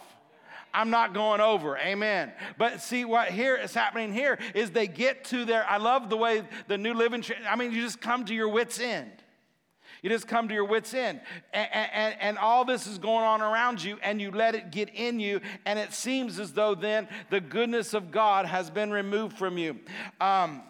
I'm 0.73 0.89
not 0.89 1.13
going 1.13 1.39
over. 1.39 1.77
Amen. 1.77 2.31
But 2.57 2.81
see 2.81 3.05
what 3.05 3.29
here 3.29 3.55
is 3.55 3.73
happening 3.73 4.11
here 4.11 4.39
is 4.55 4.71
they 4.71 4.87
get 4.87 5.23
to 5.25 5.45
their 5.45 5.69
I 5.69 5.77
love 5.77 6.09
the 6.09 6.17
way 6.17 6.43
the 6.67 6.79
New 6.79 6.95
Living 6.95 7.23
I 7.47 7.55
mean 7.55 7.71
you 7.71 7.81
just 7.81 8.01
come 8.01 8.25
to 8.25 8.33
your 8.33 8.49
wits 8.49 8.79
end. 8.79 9.11
You 10.03 10.09
just 10.09 10.27
come 10.27 10.49
to 10.49 10.53
your 10.53 10.65
wits' 10.65 10.93
end. 10.93 11.21
And, 11.53 11.69
and, 11.71 12.15
and, 12.19 12.37
all 12.37 12.65
this 12.65 12.87
is 12.87 12.97
going 12.97 13.23
on 13.23 13.41
around 13.41 13.81
you, 13.81 13.97
and 14.03 14.21
you 14.21 14.31
let 14.31 14.53
it 14.53 14.69
get 14.69 14.89
in 14.93 15.21
you, 15.21 15.39
and 15.65 15.79
it 15.79 15.93
seems 15.93 16.39
as 16.39 16.51
though 16.51 16.75
then 16.75 17.07
the 17.29 17.39
goodness 17.39 17.93
of 17.93 18.11
God 18.11 18.45
has 18.45 18.69
been 18.69 18.91
removed 18.91 19.37
from 19.37 19.57
you. 19.57 19.79
Um, 20.19 20.61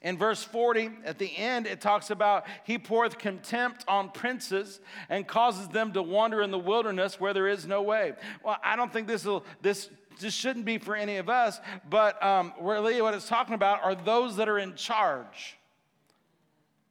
in 0.00 0.16
verse 0.16 0.44
40, 0.44 0.90
at 1.04 1.18
the 1.18 1.36
end, 1.36 1.66
it 1.66 1.80
talks 1.80 2.10
about 2.10 2.46
he 2.64 2.78
poureth 2.78 3.18
contempt 3.18 3.84
on 3.88 4.10
princes 4.10 4.80
and 5.08 5.26
causes 5.26 5.68
them 5.68 5.92
to 5.92 6.02
wander 6.02 6.40
in 6.40 6.52
the 6.52 6.58
wilderness 6.58 7.20
where 7.20 7.34
there 7.34 7.48
is 7.48 7.66
no 7.66 7.82
way. 7.82 8.14
Well, 8.44 8.56
I 8.62 8.76
don't 8.76 8.92
think 8.92 9.08
this 9.08 9.24
will 9.24 9.44
this 9.60 9.90
this 10.20 10.34
shouldn't 10.34 10.64
be 10.64 10.78
for 10.78 10.94
any 10.94 11.16
of 11.16 11.28
us, 11.28 11.60
but 11.88 12.22
um, 12.22 12.52
really 12.60 13.00
what 13.02 13.14
it's 13.14 13.28
talking 13.28 13.54
about 13.54 13.82
are 13.82 13.94
those 13.94 14.36
that 14.36 14.48
are 14.48 14.58
in 14.58 14.74
charge. 14.74 15.56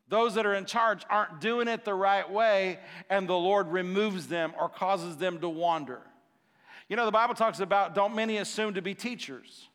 Those 0.10 0.34
that 0.36 0.46
are 0.46 0.56
in 0.56 0.66
charge 0.66 1.04
aren't 1.10 1.40
doing 1.40 1.68
it 1.68 1.86
the 1.86 1.94
right 1.94 2.30
way, 2.30 2.80
and 3.10 3.30
the 3.30 3.38
Lord 3.38 3.68
removes 3.68 4.28
them 4.28 4.54
or 4.60 4.68
causes 4.68 5.18
them 5.18 5.40
to 5.40 5.50
wander. 5.50 6.02
You 6.88 6.96
know, 6.96 7.06
the 7.06 7.12
Bible 7.12 7.36
talks 7.36 7.60
about 7.60 7.94
don't 7.94 8.16
many 8.16 8.38
assume 8.38 8.74
to 8.74 8.82
be 8.82 8.96
teachers 8.96 9.70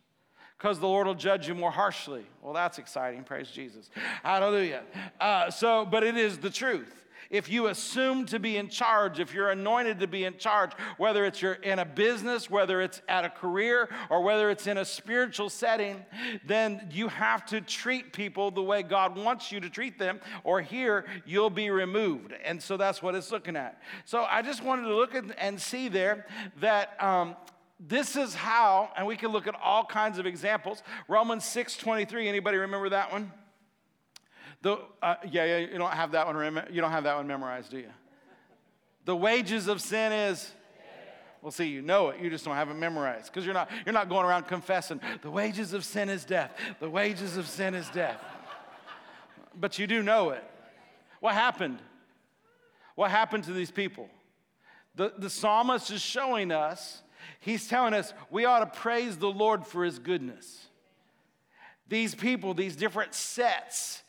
because 0.58 0.80
the 0.80 0.88
Lord 0.88 1.06
will 1.06 1.14
judge 1.14 1.46
you 1.46 1.54
more 1.54 1.70
harshly. 1.70 2.26
Well, 2.42 2.52
that's 2.52 2.78
exciting. 2.78 3.22
Praise 3.22 3.50
Jesus. 3.50 3.88
Hallelujah. 4.22 4.82
Uh, 5.20 5.50
so, 5.50 5.86
but 5.86 6.02
it 6.02 6.16
is 6.16 6.38
the 6.38 6.50
truth 6.50 7.03
if 7.34 7.48
you 7.50 7.66
assume 7.66 8.26
to 8.26 8.38
be 8.38 8.56
in 8.58 8.68
charge, 8.68 9.18
if 9.18 9.34
you're 9.34 9.50
anointed 9.50 9.98
to 9.98 10.06
be 10.06 10.22
in 10.22 10.38
charge, 10.38 10.70
whether 10.98 11.24
it's 11.24 11.42
you're 11.42 11.54
in 11.54 11.80
a 11.80 11.84
business, 11.84 12.48
whether 12.48 12.80
it's 12.80 13.02
at 13.08 13.24
a 13.24 13.28
career, 13.28 13.88
or 14.08 14.22
whether 14.22 14.50
it's 14.50 14.68
in 14.68 14.78
a 14.78 14.84
spiritual 14.84 15.50
setting, 15.50 16.06
then 16.46 16.88
you 16.92 17.08
have 17.08 17.44
to 17.46 17.60
treat 17.60 18.12
people 18.12 18.52
the 18.52 18.62
way 18.62 18.84
God 18.84 19.18
wants 19.18 19.50
you 19.50 19.58
to 19.58 19.68
treat 19.68 19.98
them, 19.98 20.20
or 20.44 20.62
here 20.62 21.06
you'll 21.26 21.50
be 21.50 21.70
removed. 21.70 22.32
And 22.44 22.62
so 22.62 22.76
that's 22.76 23.02
what 23.02 23.16
it's 23.16 23.32
looking 23.32 23.56
at. 23.56 23.82
So 24.04 24.22
I 24.22 24.40
just 24.40 24.62
wanted 24.62 24.82
to 24.82 24.94
look 24.94 25.16
at 25.16 25.24
and 25.36 25.60
see 25.60 25.88
there 25.88 26.26
that 26.60 27.02
um, 27.02 27.34
this 27.80 28.14
is 28.14 28.32
how, 28.36 28.90
and 28.96 29.08
we 29.08 29.16
can 29.16 29.32
look 29.32 29.48
at 29.48 29.56
all 29.60 29.84
kinds 29.84 30.20
of 30.20 30.26
examples. 30.26 30.84
Romans 31.08 31.44
6 31.46 31.78
23, 31.78 32.28
anybody 32.28 32.58
remember 32.58 32.90
that 32.90 33.10
one? 33.10 33.32
The, 34.64 34.78
uh, 35.02 35.16
yeah, 35.30 35.44
yeah, 35.44 35.58
you 35.58 35.76
don't 35.76 35.92
have 35.92 36.12
that 36.12 36.26
one. 36.26 36.66
you 36.72 36.80
don't 36.80 36.90
have 36.90 37.04
that 37.04 37.16
one 37.16 37.26
memorized, 37.26 37.70
do 37.70 37.76
you? 37.76 37.90
The 39.04 39.14
wages 39.14 39.68
of 39.68 39.82
sin 39.82 40.10
is. 40.10 40.50
Well, 41.42 41.50
see, 41.50 41.66
you 41.66 41.82
know 41.82 42.08
it. 42.08 42.18
You 42.18 42.30
just 42.30 42.46
don't 42.46 42.54
have 42.54 42.70
it 42.70 42.74
memorized 42.74 43.26
because 43.26 43.44
you're 43.44 43.52
not 43.52 43.68
you're 43.84 43.92
not 43.92 44.08
going 44.08 44.24
around 44.24 44.44
confessing. 44.44 45.02
The 45.20 45.30
wages 45.30 45.74
of 45.74 45.84
sin 45.84 46.08
is 46.08 46.24
death. 46.24 46.50
The 46.80 46.88
wages 46.88 47.36
of 47.36 47.46
sin 47.46 47.74
is 47.74 47.86
death. 47.90 48.18
But 49.54 49.78
you 49.78 49.86
do 49.86 50.02
know 50.02 50.30
it. 50.30 50.42
What 51.20 51.34
happened? 51.34 51.80
What 52.94 53.10
happened 53.10 53.44
to 53.44 53.52
these 53.52 53.70
people? 53.70 54.08
The, 54.94 55.12
the 55.18 55.28
psalmist 55.28 55.90
is 55.90 56.00
showing 56.00 56.50
us, 56.50 57.02
he's 57.38 57.68
telling 57.68 57.92
us 57.92 58.14
we 58.30 58.46
ought 58.46 58.60
to 58.60 58.80
praise 58.80 59.18
the 59.18 59.30
Lord 59.30 59.66
for 59.66 59.84
his 59.84 59.98
goodness. 59.98 60.68
These 61.86 62.14
people, 62.14 62.54
these 62.54 62.76
different 62.76 63.12
sets, 63.12 64.03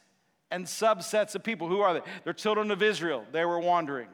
and 0.51 0.65
subsets 0.65 1.35
of 1.35 1.43
people. 1.43 1.67
Who 1.67 1.81
are 1.81 1.93
they? 1.93 2.01
They're 2.23 2.33
children 2.33 2.71
of 2.71 2.81
Israel. 2.81 3.25
They 3.31 3.45
were 3.45 3.59
wandering. 3.59 4.07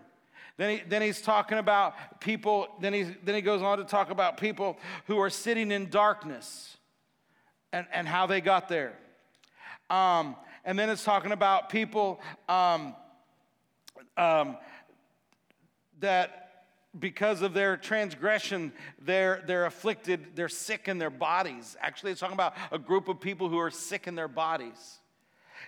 Then, 0.57 0.77
he, 0.77 0.83
then 0.87 1.01
he's 1.01 1.21
talking 1.21 1.57
about 1.57 2.21
people, 2.21 2.67
then 2.79 2.93
he, 2.93 3.03
then 3.23 3.35
he 3.35 3.41
goes 3.41 3.61
on 3.61 3.77
to 3.77 3.83
talk 3.83 4.11
about 4.11 4.37
people 4.37 4.77
who 5.07 5.17
are 5.19 5.29
sitting 5.29 5.71
in 5.71 5.89
darkness 5.89 6.77
and, 7.73 7.87
and 7.93 8.07
how 8.07 8.27
they 8.27 8.41
got 8.41 8.69
there. 8.69 8.93
Um, 9.89 10.35
and 10.63 10.77
then 10.77 10.89
it's 10.89 11.03
talking 11.03 11.31
about 11.31 11.69
people 11.69 12.21
um, 12.47 12.95
um, 14.17 14.57
that 15.99 16.65
because 16.99 17.41
of 17.41 17.53
their 17.53 17.77
transgression, 17.77 18.73
they're, 18.99 19.43
they're 19.47 19.65
afflicted, 19.65 20.35
they're 20.35 20.49
sick 20.49 20.87
in 20.87 20.97
their 20.97 21.09
bodies. 21.09 21.77
Actually, 21.79 22.11
it's 22.11 22.21
talking 22.21 22.35
about 22.35 22.53
a 22.71 22.77
group 22.77 23.07
of 23.07 23.19
people 23.19 23.49
who 23.49 23.57
are 23.57 23.71
sick 23.71 24.07
in 24.07 24.15
their 24.15 24.27
bodies. 24.27 24.99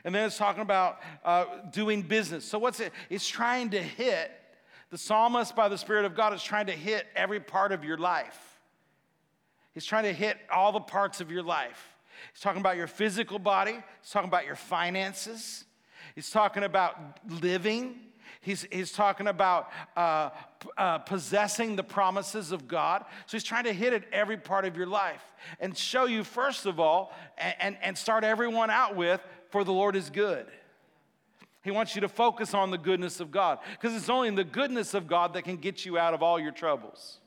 And 0.05 0.13
then 0.13 0.25
it's 0.25 0.37
talking 0.37 0.61
about 0.61 0.99
uh, 1.23 1.45
doing 1.71 2.01
business. 2.01 2.43
So, 2.45 2.59
what's 2.59 2.79
it? 2.79 2.91
It's 3.09 3.27
trying 3.27 3.69
to 3.71 3.81
hit, 3.81 4.31
the 4.89 4.97
psalmist, 4.97 5.55
by 5.55 5.69
the 5.69 5.77
Spirit 5.77 6.05
of 6.05 6.15
God, 6.15 6.33
is 6.33 6.43
trying 6.43 6.65
to 6.67 6.73
hit 6.73 7.07
every 7.15 7.39
part 7.39 7.71
of 7.71 7.83
your 7.83 7.97
life. 7.97 8.59
He's 9.73 9.85
trying 9.85 10.03
to 10.03 10.13
hit 10.13 10.37
all 10.51 10.71
the 10.71 10.79
parts 10.79 11.21
of 11.21 11.31
your 11.31 11.43
life. 11.43 11.95
He's 12.33 12.41
talking 12.41 12.61
about 12.61 12.77
your 12.77 12.87
physical 12.87 13.39
body, 13.39 13.73
he's 13.73 14.11
talking 14.11 14.29
about 14.29 14.45
your 14.45 14.55
finances, 14.55 15.65
he's 16.15 16.29
talking 16.29 16.63
about 16.63 17.19
living. 17.41 17.99
He's, 18.41 18.67
he's 18.73 18.91
talking 18.91 19.27
about 19.27 19.69
uh, 19.95 20.31
uh, 20.77 20.97
possessing 20.97 21.77
the 21.77 21.83
promises 21.83 22.51
of 22.51 22.67
God. 22.67 23.05
So 23.25 23.37
he's 23.37 23.43
trying 23.43 23.63
to 23.63 23.71
hit 23.71 23.93
at 23.93 24.03
every 24.11 24.35
part 24.35 24.65
of 24.65 24.75
your 24.75 24.85
life 24.85 25.23
and 25.61 25.77
show 25.77 26.05
you, 26.05 26.25
first 26.25 26.65
of 26.65 26.77
all, 26.77 27.13
and, 27.37 27.55
and, 27.61 27.77
and 27.81 27.97
start 27.97 28.25
everyone 28.25 28.69
out 28.69 28.97
with 28.97 29.21
for 29.53 29.63
the 29.63 29.71
Lord 29.71 29.95
is 29.95 30.09
good. 30.09 30.47
He 31.63 31.69
wants 31.69 31.93
you 31.93 32.01
to 32.01 32.09
focus 32.09 32.55
on 32.55 32.71
the 32.71 32.77
goodness 32.79 33.19
of 33.19 33.29
God 33.29 33.59
because 33.73 33.95
it's 33.95 34.09
only 34.09 34.27
in 34.27 34.33
the 34.33 34.43
goodness 34.43 34.95
of 34.95 35.05
God 35.05 35.35
that 35.35 35.43
can 35.43 35.57
get 35.57 35.85
you 35.85 35.95
out 35.95 36.15
of 36.15 36.23
all 36.23 36.39
your 36.39 36.51
troubles. 36.51 37.19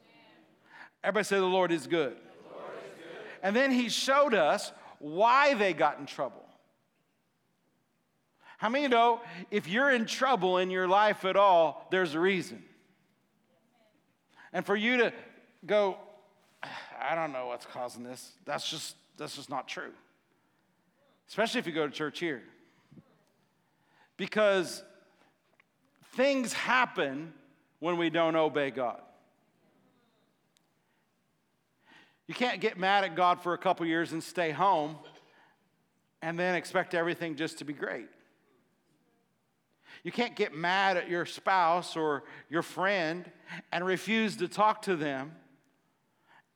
Everybody 1.04 1.22
say, 1.22 1.36
The 1.36 1.44
Lord 1.44 1.70
is 1.70 1.86
good. 1.86 2.16
Lord 2.52 2.64
is 2.84 2.98
good. 2.98 3.22
And 3.44 3.54
then 3.54 3.70
he 3.70 3.88
showed 3.88 4.34
us 4.34 4.72
why 4.98 5.54
they 5.54 5.72
got 5.72 6.00
in 6.00 6.06
trouble. 6.06 6.44
How 8.58 8.70
many 8.70 8.82
you 8.82 8.88
know 8.88 9.20
if 9.52 9.68
you're 9.68 9.92
in 9.92 10.04
trouble 10.04 10.58
in 10.58 10.68
your 10.68 10.88
life 10.88 11.24
at 11.24 11.36
all, 11.36 11.86
there's 11.92 12.16
a 12.16 12.20
reason? 12.20 12.60
And 14.52 14.66
for 14.66 14.74
you 14.74 14.96
to 14.96 15.12
go, 15.64 15.96
I 17.00 17.14
don't 17.14 17.32
know 17.32 17.46
what's 17.46 17.66
causing 17.66 18.02
this, 18.02 18.32
that's 18.44 18.68
just, 18.68 18.96
that's 19.16 19.36
just 19.36 19.48
not 19.48 19.68
true. 19.68 19.92
Especially 21.28 21.58
if 21.58 21.66
you 21.66 21.72
go 21.72 21.86
to 21.86 21.92
church 21.92 22.18
here. 22.18 22.42
Because 24.16 24.82
things 26.14 26.52
happen 26.52 27.32
when 27.80 27.96
we 27.96 28.10
don't 28.10 28.36
obey 28.36 28.70
God. 28.70 29.00
You 32.26 32.34
can't 32.34 32.60
get 32.60 32.78
mad 32.78 33.04
at 33.04 33.14
God 33.14 33.40
for 33.40 33.54
a 33.54 33.58
couple 33.58 33.86
years 33.86 34.12
and 34.12 34.22
stay 34.22 34.50
home 34.50 34.96
and 36.22 36.38
then 36.38 36.54
expect 36.54 36.94
everything 36.94 37.36
just 37.36 37.58
to 37.58 37.64
be 37.64 37.72
great. 37.72 38.08
You 40.02 40.12
can't 40.12 40.34
get 40.34 40.54
mad 40.54 40.96
at 40.96 41.08
your 41.08 41.26
spouse 41.26 41.96
or 41.96 42.24
your 42.48 42.62
friend 42.62 43.30
and 43.72 43.84
refuse 43.84 44.36
to 44.36 44.48
talk 44.48 44.82
to 44.82 44.96
them 44.96 45.32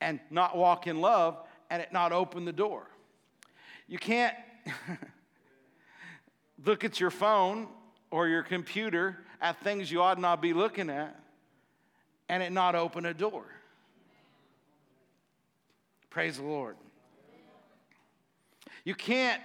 and 0.01 0.21
not 0.31 0.57
walk 0.57 0.87
in 0.87 1.01
love 1.01 1.39
and 1.69 1.83
it 1.83 1.93
not 1.93 2.13
open 2.13 2.45
the 2.45 2.53
door. 2.53 2.87
You 3.87 3.99
can't 3.99 4.35
look 6.65 6.85
at 6.85 7.01
your 7.01 7.11
phone 7.11 7.69
or 8.11 8.29
your 8.29 8.43
computer 8.43 9.19
at 9.41 9.63
things 9.63 9.91
you 9.91 10.03
ought 10.03 10.19
not 10.19 10.43
be 10.43 10.53
looking 10.53 10.91
at 10.91 11.19
and 12.29 12.43
it 12.43 12.53
not 12.53 12.75
open 12.75 13.07
a 13.07 13.15
door. 13.15 13.45
Praise 16.11 16.37
the 16.37 16.45
Lord. 16.45 16.77
You 18.85 18.95
can't 18.95 19.41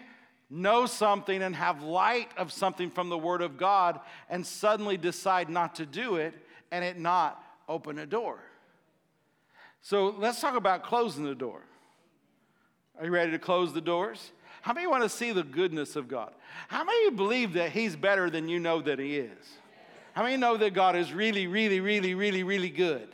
know 0.49 0.85
something 0.85 1.41
and 1.41 1.55
have 1.55 1.83
light 1.83 2.29
of 2.37 2.51
something 2.51 2.89
from 2.89 3.09
the 3.09 3.17
Word 3.17 3.41
of 3.41 3.57
God 3.57 3.99
and 4.29 4.45
suddenly 4.45 4.97
decide 4.97 5.49
not 5.49 5.75
to 5.75 5.85
do 5.85 6.15
it 6.15 6.33
and 6.71 6.83
it 6.83 6.97
not 6.99 7.43
open 7.67 7.99
a 7.99 8.05
door. 8.05 8.39
So 9.81 10.15
let's 10.17 10.41
talk 10.41 10.55
about 10.55 10.83
closing 10.83 11.25
the 11.25 11.35
door. 11.35 11.61
Are 12.97 13.05
you 13.05 13.11
ready 13.11 13.31
to 13.31 13.39
close 13.39 13.73
the 13.73 13.81
doors? 13.81 14.31
How 14.65 14.73
many 14.73 14.87
want 14.87 15.03
to 15.03 15.09
see 15.09 15.31
the 15.31 15.43
goodness 15.43 15.95
of 15.95 16.07
God? 16.07 16.33
How 16.69 16.83
many 16.83 17.11
believe 17.11 17.53
that 17.53 17.69
He's 17.69 17.95
better 17.95 18.31
than 18.31 18.49
you 18.49 18.59
know 18.59 18.81
that 18.81 18.97
He 18.97 19.17
is? 19.17 19.37
How 20.13 20.23
many 20.23 20.37
know 20.37 20.57
that 20.57 20.73
God 20.73 20.95
is 20.95 21.13
really, 21.13 21.45
really, 21.45 21.81
really, 21.81 22.15
really, 22.15 22.41
really 22.41 22.71
good? 22.71 23.07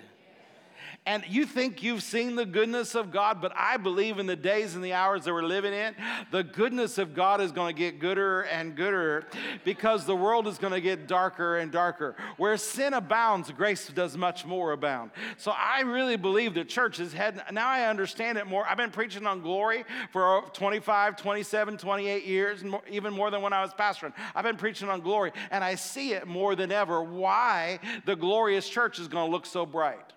And 1.04 1.24
you 1.28 1.48
think 1.48 1.82
you've 1.82 2.04
seen 2.04 2.36
the 2.36 2.46
goodness 2.46 2.94
of 2.94 3.12
God, 3.12 3.42
but 3.42 3.52
I 3.56 3.78
believe 3.78 4.20
in 4.20 4.28
the 4.28 4.36
days 4.36 4.76
and 4.76 4.84
the 4.84 4.94
hours 4.94 5.26
that 5.26 5.34
we're 5.34 5.42
living 5.42 5.74
in, 5.74 5.96
the 6.30 6.44
goodness 6.44 7.00
of 7.00 7.16
God 7.16 7.42
is 7.42 7.52
going 7.52 7.74
to 7.74 7.78
get 7.78 8.00
gooder 8.00 8.44
and 8.44 8.76
gooder 8.76 9.26
because 9.66 10.06
the 10.06 10.16
world 10.16 10.48
is 10.48 10.60
going 10.60 10.74
to 10.74 10.82
get 10.82 11.08
darker 11.08 11.58
and 11.58 11.72
darker. 11.72 12.16
Where 12.38 12.56
sin 12.56 12.94
abounds, 12.94 13.50
grace 13.50 13.88
does 13.88 14.16
much 14.16 14.46
more 14.46 14.74
abound. 14.74 15.10
So 15.38 15.52
I 15.52 15.82
really 15.82 16.18
believe 16.18 16.54
the 16.54 16.64
church 16.64 17.00
is 17.00 17.14
heading, 17.14 17.42
now 17.52 17.68
I 17.68 17.88
understand 17.88 18.38
it 18.38 18.46
more. 18.46 18.68
I've 18.70 18.78
been 18.78 18.92
preaching 18.92 19.26
on 19.26 19.42
glory 19.42 19.86
for 20.14 20.44
25, 20.54 21.18
27, 21.18 21.78
28 21.78 22.26
years, 22.26 22.64
even 22.88 23.12
more 23.12 23.32
than 23.32 23.42
when 23.42 23.54
I 23.54 23.64
was 23.64 23.72
pastoring. 23.74 24.14
I've 24.36 24.46
been 24.46 24.56
preaching 24.56 24.88
on 24.88 25.02
glory, 25.02 25.32
and 25.50 25.64
I 25.64 25.76
see 25.76 26.14
it 26.14 26.28
more 26.28 26.56
than 26.56 26.72
ever 26.72 27.02
why 27.02 27.80
the 28.06 28.16
glorious 28.16 28.70
church 28.70 29.00
is 29.00 29.08
going 29.08 29.26
to 29.28 29.32
look 29.32 29.48
so 29.48 29.66
bright 29.66 30.14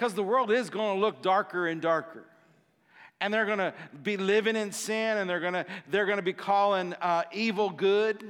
because 0.00 0.14
the 0.14 0.22
world 0.22 0.50
is 0.50 0.70
going 0.70 0.96
to 0.96 0.98
look 0.98 1.20
darker 1.20 1.66
and 1.66 1.82
darker 1.82 2.24
and 3.20 3.34
they're 3.34 3.44
going 3.44 3.58
to 3.58 3.74
be 4.02 4.16
living 4.16 4.56
in 4.56 4.72
sin 4.72 5.18
and 5.18 5.28
they're 5.28 5.40
going 5.40 5.52
to 5.52 5.66
they're 5.90 6.06
going 6.06 6.16
to 6.16 6.22
be 6.22 6.32
calling 6.32 6.94
uh, 7.02 7.22
evil 7.34 7.68
good 7.68 8.22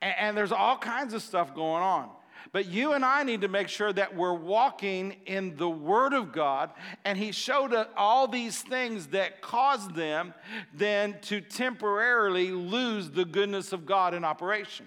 and, 0.00 0.14
and 0.18 0.36
there's 0.36 0.50
all 0.50 0.78
kinds 0.78 1.12
of 1.12 1.20
stuff 1.20 1.54
going 1.54 1.82
on 1.82 2.08
but 2.52 2.64
you 2.64 2.94
and 2.94 3.04
I 3.04 3.22
need 3.22 3.42
to 3.42 3.48
make 3.48 3.68
sure 3.68 3.92
that 3.92 4.16
we're 4.16 4.32
walking 4.32 5.16
in 5.26 5.56
the 5.56 5.68
Word 5.68 6.14
of 6.14 6.32
God. 6.32 6.70
And 7.04 7.18
He 7.18 7.32
showed 7.32 7.74
us 7.74 7.88
all 7.96 8.28
these 8.28 8.62
things 8.62 9.08
that 9.08 9.42
caused 9.42 9.96
them 9.96 10.32
then 10.72 11.16
to 11.22 11.40
temporarily 11.40 12.52
lose 12.52 13.10
the 13.10 13.24
goodness 13.24 13.72
of 13.72 13.84
God 13.84 14.14
in 14.14 14.24
operation. 14.24 14.86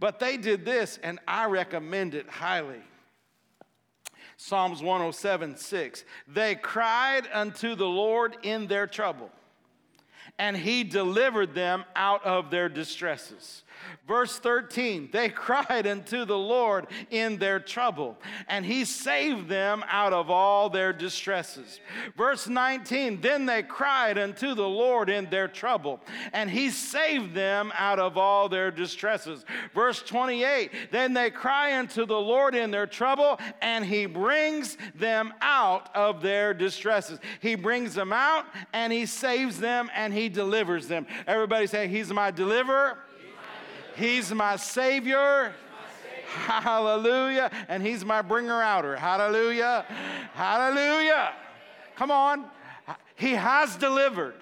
But 0.00 0.18
they 0.18 0.36
did 0.36 0.64
this, 0.64 0.98
and 1.02 1.20
I 1.26 1.44
recommend 1.46 2.14
it 2.14 2.28
highly. 2.28 2.82
Psalms 4.40 4.80
107 4.80 5.56
6. 5.56 6.04
They 6.28 6.54
cried 6.54 7.28
unto 7.32 7.74
the 7.74 7.88
Lord 7.88 8.36
in 8.44 8.68
their 8.68 8.86
trouble, 8.86 9.30
and 10.38 10.56
he 10.56 10.84
delivered 10.84 11.54
them 11.54 11.84
out 11.96 12.24
of 12.24 12.50
their 12.50 12.68
distresses. 12.68 13.64
Verse 14.06 14.38
13, 14.38 15.10
they 15.12 15.28
cried 15.28 15.86
unto 15.86 16.24
the 16.24 16.38
Lord 16.38 16.86
in 17.10 17.38
their 17.38 17.60
trouble, 17.60 18.16
and 18.48 18.64
he 18.64 18.84
saved 18.84 19.48
them 19.48 19.84
out 19.88 20.12
of 20.12 20.30
all 20.30 20.70
their 20.70 20.92
distresses. 20.92 21.80
Verse 22.16 22.48
19, 22.48 23.20
then 23.20 23.44
they 23.44 23.62
cried 23.62 24.16
unto 24.16 24.54
the 24.54 24.68
Lord 24.68 25.10
in 25.10 25.28
their 25.30 25.48
trouble, 25.48 26.00
and 26.32 26.50
he 26.50 26.70
saved 26.70 27.34
them 27.34 27.72
out 27.76 27.98
of 27.98 28.16
all 28.16 28.48
their 28.48 28.70
distresses. 28.70 29.44
Verse 29.74 30.02
28, 30.02 30.90
then 30.90 31.12
they 31.12 31.30
cry 31.30 31.78
unto 31.78 32.06
the 32.06 32.18
Lord 32.18 32.54
in 32.54 32.70
their 32.70 32.86
trouble, 32.86 33.38
and 33.60 33.84
he 33.84 34.06
brings 34.06 34.78
them 34.94 35.34
out 35.42 35.94
of 35.94 36.22
their 36.22 36.54
distresses. 36.54 37.18
He 37.40 37.54
brings 37.54 37.94
them 37.94 38.12
out, 38.12 38.46
and 38.72 38.92
he 38.92 39.04
saves 39.04 39.60
them, 39.60 39.90
and 39.94 40.14
he 40.14 40.28
delivers 40.28 40.88
them. 40.88 41.06
Everybody 41.26 41.66
say, 41.66 41.88
He's 41.88 42.12
my 42.12 42.30
deliverer. 42.30 42.98
He's 43.98 44.32
my 44.32 44.56
Savior. 44.56 45.52
Hallelujah. 46.28 47.50
And 47.68 47.82
He's 47.82 48.04
my 48.04 48.22
bringer 48.22 48.62
outer. 48.62 48.96
Hallelujah. 48.96 49.84
Hallelujah. 50.34 51.32
Come 51.96 52.12
on. 52.12 52.44
He 53.16 53.32
has 53.32 53.76
delivered. 53.76 54.34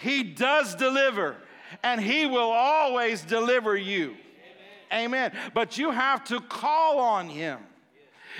He 0.00 0.22
does 0.22 0.74
deliver. 0.74 1.36
And 1.82 2.00
He 2.00 2.24
will 2.24 2.50
always 2.50 3.22
deliver 3.22 3.76
you. 3.76 4.16
Amen. 4.92 5.32
But 5.52 5.76
you 5.76 5.90
have 5.90 6.24
to 6.24 6.40
call 6.40 6.98
on 7.00 7.28
Him. 7.28 7.58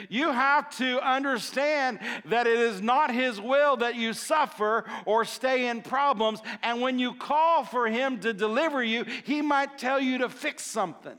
You 0.09 0.33
have 0.33 0.77
to 0.79 1.01
understand 1.01 2.01
that 2.27 2.47
it 2.47 2.59
is 2.59 2.81
not 2.81 3.13
His 3.13 3.41
will 3.41 3.77
that 3.79 3.95
you 3.95 4.13
suffer 4.13 4.85
or 5.07 5.25
stay 5.25 5.69
in 5.69 5.83
problems. 5.83 6.41
And 6.63 6.81
when 6.81 6.99
you 6.99 7.15
call 7.15 7.65
for 7.65 7.87
Him 7.87 8.21
to 8.21 8.33
deliver 8.33 8.83
you, 8.83 9.05
He 9.25 9.43
might 9.43 9.79
tell 9.79 10.01
you 10.01 10.19
to 10.19 10.29
fix 10.29 10.65
something 10.65 11.17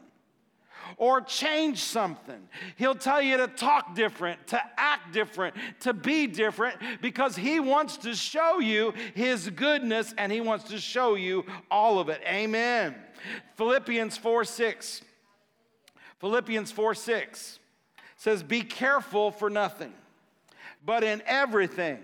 or 0.97 1.21
change 1.21 1.79
something. 1.79 2.47
He'll 2.77 2.95
tell 2.95 3.21
you 3.21 3.37
to 3.37 3.47
talk 3.47 3.95
different, 3.95 4.47
to 4.47 4.61
act 4.77 5.13
different, 5.13 5.55
to 5.81 5.93
be 5.93 6.27
different 6.27 6.77
because 7.01 7.35
He 7.35 7.59
wants 7.59 7.97
to 7.97 8.15
show 8.15 8.59
you 8.59 8.93
His 9.13 9.49
goodness 9.49 10.13
and 10.17 10.31
He 10.31 10.41
wants 10.41 10.65
to 10.65 10.79
show 10.79 11.15
you 11.15 11.45
all 11.69 11.99
of 11.99 12.09
it. 12.09 12.21
Amen. 12.27 12.95
Philippians 13.55 14.17
4 14.17 14.45
6. 14.45 15.01
Philippians 16.19 16.71
4 16.71 16.95
6 16.95 17.59
says, 18.15 18.43
Be 18.43 18.61
careful 18.61 19.31
for 19.31 19.49
nothing, 19.49 19.93
but 20.85 21.03
in 21.03 21.21
everything. 21.25 21.99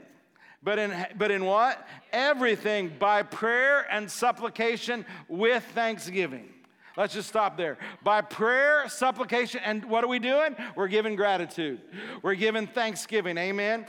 But 0.64 0.78
in, 0.78 1.08
but 1.18 1.32
in 1.32 1.44
what? 1.44 1.88
Everything 2.14 2.92
by 3.00 3.24
prayer 3.24 3.88
and 3.92 4.10
supplication 4.12 5.06
with 5.28 5.64
thanksgiving. 5.74 6.50
Let's 6.96 7.16
just 7.16 7.30
stop 7.30 7.58
there. 7.58 7.80
By 8.04 8.22
prayer, 8.22 8.88
supplication, 8.88 9.62
and 9.66 9.84
what 9.86 10.04
are 10.04 10.08
we 10.08 10.20
doing? 10.20 10.56
We're 10.76 10.88
giving 10.88 11.16
gratitude. 11.16 11.82
We're 12.22 12.36
giving 12.36 12.68
thanksgiving. 12.68 13.40
Amen 13.40 13.88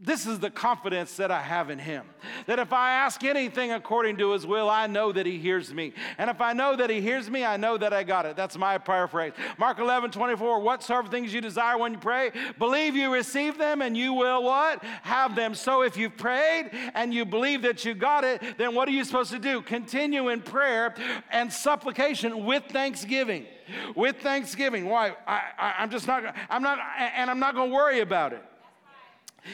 this 0.00 0.26
is 0.26 0.38
the 0.40 0.50
confidence 0.50 1.16
that 1.16 1.30
I 1.30 1.40
have 1.40 1.70
in 1.70 1.78
Him. 1.78 2.04
That 2.46 2.58
if 2.58 2.72
I 2.72 2.92
ask 2.92 3.22
anything 3.22 3.72
according 3.72 4.16
to 4.18 4.32
His 4.32 4.46
will, 4.46 4.68
I 4.68 4.86
know 4.86 5.12
that 5.12 5.24
He 5.24 5.38
hears 5.38 5.72
me. 5.72 5.92
And 6.18 6.28
if 6.28 6.40
I 6.40 6.52
know 6.52 6.76
that 6.76 6.90
He 6.90 7.00
hears 7.00 7.30
me, 7.30 7.44
I 7.44 7.56
know 7.56 7.78
that 7.78 7.92
I 7.92 8.02
got 8.02 8.26
it. 8.26 8.36
That's 8.36 8.58
my 8.58 8.76
paraphrase. 8.76 9.32
Mark 9.56 9.78
11, 9.78 10.10
24, 10.10 10.60
whatsoever 10.60 11.08
things 11.08 11.32
you 11.32 11.40
desire 11.40 11.78
when 11.78 11.92
you 11.92 11.98
pray, 11.98 12.32
believe 12.58 12.96
you 12.96 13.12
receive 13.12 13.56
them 13.56 13.82
and 13.82 13.96
you 13.96 14.12
will 14.12 14.42
what? 14.42 14.82
Have 14.82 15.36
them. 15.36 15.54
So 15.54 15.82
if 15.82 15.96
you've 15.96 16.16
prayed 16.16 16.70
and 16.94 17.14
you 17.14 17.24
believe 17.24 17.62
that 17.62 17.84
you 17.84 17.94
got 17.94 18.24
it, 18.24 18.58
then 18.58 18.74
what 18.74 18.88
are 18.88 18.92
you 18.92 19.04
supposed 19.04 19.30
to 19.30 19.38
do? 19.38 19.62
Continue 19.62 20.28
in 20.28 20.42
prayer 20.42 20.94
and 21.30 21.52
supplication 21.52 22.44
with 22.44 22.64
thanksgiving. 22.64 23.46
With 23.94 24.16
thanksgiving. 24.16 24.86
Why? 24.86 25.14
I, 25.26 25.74
I'm 25.78 25.90
just 25.90 26.06
not, 26.06 26.34
I'm 26.50 26.62
not, 26.62 26.78
and 26.98 27.30
I'm 27.30 27.38
not 27.38 27.54
going 27.54 27.70
to 27.70 27.74
worry 27.74 28.00
about 28.00 28.32
it. 28.32 28.42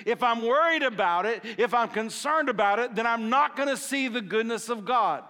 If 0.06 0.22
I'm 0.22 0.42
worried 0.42 0.82
about 0.82 1.26
it, 1.26 1.42
if 1.58 1.74
I'm 1.74 1.88
concerned 1.88 2.48
about 2.48 2.78
it, 2.78 2.94
then 2.94 3.06
I'm 3.06 3.28
not 3.28 3.56
going 3.56 3.68
to 3.68 3.76
see 3.76 4.08
the 4.08 4.20
goodness 4.20 4.68
of 4.68 4.84
God. 4.84 5.24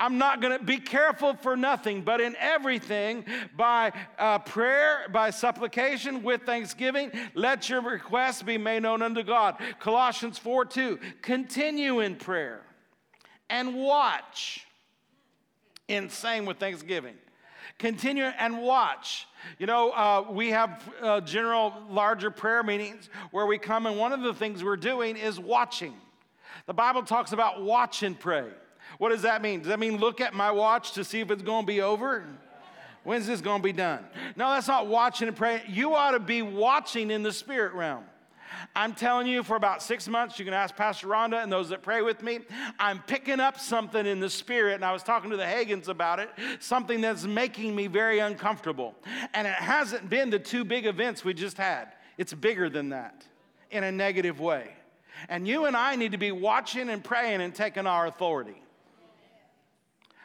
I'm 0.00 0.18
not 0.18 0.40
going 0.40 0.58
to 0.58 0.64
be 0.64 0.78
careful 0.78 1.34
for 1.34 1.56
nothing, 1.56 2.02
but 2.02 2.20
in 2.20 2.36
everything, 2.36 3.24
by 3.56 3.92
uh, 4.18 4.38
prayer, 4.38 5.06
by 5.10 5.30
supplication, 5.30 6.22
with 6.22 6.42
thanksgiving, 6.42 7.10
let 7.34 7.68
your 7.68 7.80
requests 7.80 8.42
be 8.42 8.58
made 8.58 8.82
known 8.82 9.02
unto 9.02 9.22
God. 9.22 9.56
Colossians 9.80 10.38
4 10.38 10.64
2, 10.66 10.98
continue 11.22 12.00
in 12.00 12.16
prayer 12.16 12.62
and 13.50 13.74
watch. 13.74 14.66
Insane 15.88 16.44
with 16.44 16.58
Thanksgiving. 16.58 17.16
Continue 17.78 18.24
and 18.24 18.62
watch. 18.62 19.26
You 19.58 19.66
know, 19.66 19.90
uh, 19.90 20.24
we 20.30 20.50
have 20.50 20.82
uh, 21.02 21.20
general, 21.20 21.74
larger 21.90 22.30
prayer 22.30 22.62
meetings 22.62 23.10
where 23.30 23.46
we 23.46 23.58
come, 23.58 23.86
and 23.86 23.98
one 23.98 24.12
of 24.12 24.20
the 24.20 24.34
things 24.34 24.64
we're 24.64 24.76
doing 24.76 25.16
is 25.16 25.38
watching. 25.38 25.94
The 26.66 26.74
Bible 26.74 27.02
talks 27.02 27.32
about 27.32 27.62
watch 27.62 28.02
and 28.02 28.18
pray. 28.18 28.48
What 28.98 29.10
does 29.10 29.22
that 29.22 29.42
mean? 29.42 29.60
Does 29.60 29.68
that 29.68 29.78
mean 29.78 29.98
look 29.98 30.20
at 30.20 30.34
my 30.34 30.50
watch 30.50 30.92
to 30.92 31.04
see 31.04 31.20
if 31.20 31.30
it's 31.30 31.42
going 31.42 31.64
to 31.64 31.66
be 31.66 31.80
over? 31.80 32.24
When's 33.04 33.26
this 33.26 33.40
going 33.40 33.60
to 33.60 33.64
be 33.64 33.72
done? 33.72 34.04
No, 34.36 34.50
that's 34.50 34.68
not 34.68 34.86
watching 34.86 35.28
and 35.28 35.36
praying. 35.36 35.62
You 35.68 35.94
ought 35.94 36.10
to 36.10 36.20
be 36.20 36.42
watching 36.42 37.10
in 37.10 37.22
the 37.22 37.32
spirit 37.32 37.72
realm. 37.74 38.04
I'm 38.74 38.94
telling 38.94 39.26
you, 39.26 39.42
for 39.42 39.56
about 39.56 39.82
six 39.82 40.08
months, 40.08 40.38
you 40.38 40.44
can 40.44 40.54
ask 40.54 40.74
Pastor 40.74 41.08
Rhonda 41.08 41.42
and 41.42 41.50
those 41.50 41.68
that 41.68 41.82
pray 41.82 42.02
with 42.02 42.22
me. 42.22 42.40
I'm 42.78 43.02
picking 43.02 43.40
up 43.40 43.58
something 43.58 44.06
in 44.06 44.20
the 44.20 44.30
spirit, 44.30 44.74
and 44.74 44.84
I 44.84 44.92
was 44.92 45.02
talking 45.02 45.30
to 45.30 45.36
the 45.36 45.44
Hagins 45.44 45.88
about 45.88 46.20
it, 46.20 46.30
something 46.60 47.00
that's 47.00 47.24
making 47.24 47.74
me 47.74 47.86
very 47.86 48.18
uncomfortable. 48.18 48.94
And 49.34 49.46
it 49.46 49.54
hasn't 49.54 50.08
been 50.08 50.30
the 50.30 50.38
two 50.38 50.64
big 50.64 50.86
events 50.86 51.24
we 51.24 51.34
just 51.34 51.56
had, 51.56 51.92
it's 52.16 52.34
bigger 52.34 52.68
than 52.68 52.90
that 52.90 53.26
in 53.70 53.84
a 53.84 53.92
negative 53.92 54.40
way. 54.40 54.72
And 55.28 55.46
you 55.46 55.66
and 55.66 55.76
I 55.76 55.96
need 55.96 56.12
to 56.12 56.18
be 56.18 56.32
watching 56.32 56.88
and 56.88 57.02
praying 57.02 57.40
and 57.40 57.54
taking 57.54 57.86
our 57.86 58.06
authority. 58.06 58.62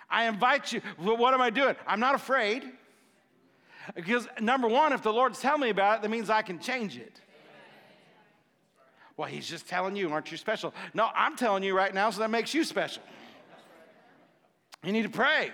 I 0.09 0.27
invite 0.27 0.71
you. 0.71 0.81
What 0.97 1.33
am 1.33 1.41
I 1.41 1.49
doing? 1.49 1.75
I'm 1.88 1.99
not 1.99 2.13
afraid. 2.13 2.63
Because 3.95 4.27
number 4.39 4.67
one, 4.67 4.93
if 4.93 5.01
the 5.01 5.12
Lord's 5.12 5.39
telling 5.39 5.62
me 5.62 5.69
about 5.69 5.97
it, 5.97 6.01
that 6.03 6.09
means 6.09 6.29
I 6.29 6.41
can 6.41 6.59
change 6.59 6.97
it. 6.97 7.19
Well, 9.15 9.28
he's 9.28 9.47
just 9.47 9.67
telling 9.67 9.95
you, 9.95 10.12
aren't 10.12 10.32
you 10.32 10.38
special? 10.38 10.73
No, 10.93 11.10
I'm 11.15 11.36
telling 11.36 11.63
you 11.63 11.76
right 11.76 11.93
now, 11.93 12.10
so 12.10 12.19
that 12.21 12.32
makes 12.32 12.54
you 12.54 12.63
special. 12.63 13.04
You 14.84 14.91
need 14.91 15.04
to 15.04 15.10
pray, 15.10 15.52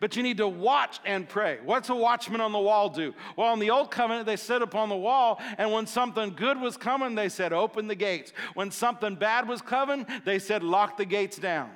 but 0.00 0.16
you 0.16 0.22
need 0.22 0.36
to 0.38 0.48
watch 0.48 1.00
and 1.04 1.28
pray. 1.28 1.58
What's 1.64 1.88
a 1.88 1.94
watchman 1.94 2.40
on 2.40 2.52
the 2.52 2.58
wall 2.58 2.88
do? 2.88 3.12
Well, 3.36 3.52
in 3.52 3.58
the 3.58 3.70
old 3.70 3.90
covenant, 3.90 4.26
they 4.26 4.36
stood 4.36 4.62
upon 4.62 4.88
the 4.88 4.96
wall, 4.96 5.40
and 5.58 5.72
when 5.72 5.86
something 5.86 6.30
good 6.30 6.60
was 6.60 6.76
coming, 6.76 7.14
they 7.14 7.28
said, 7.28 7.52
Open 7.52 7.88
the 7.88 7.94
gates. 7.94 8.32
When 8.54 8.70
something 8.70 9.16
bad 9.16 9.48
was 9.48 9.60
coming, 9.60 10.06
they 10.24 10.38
said, 10.38 10.62
Lock 10.62 10.96
the 10.96 11.04
gates 11.04 11.38
down. 11.38 11.70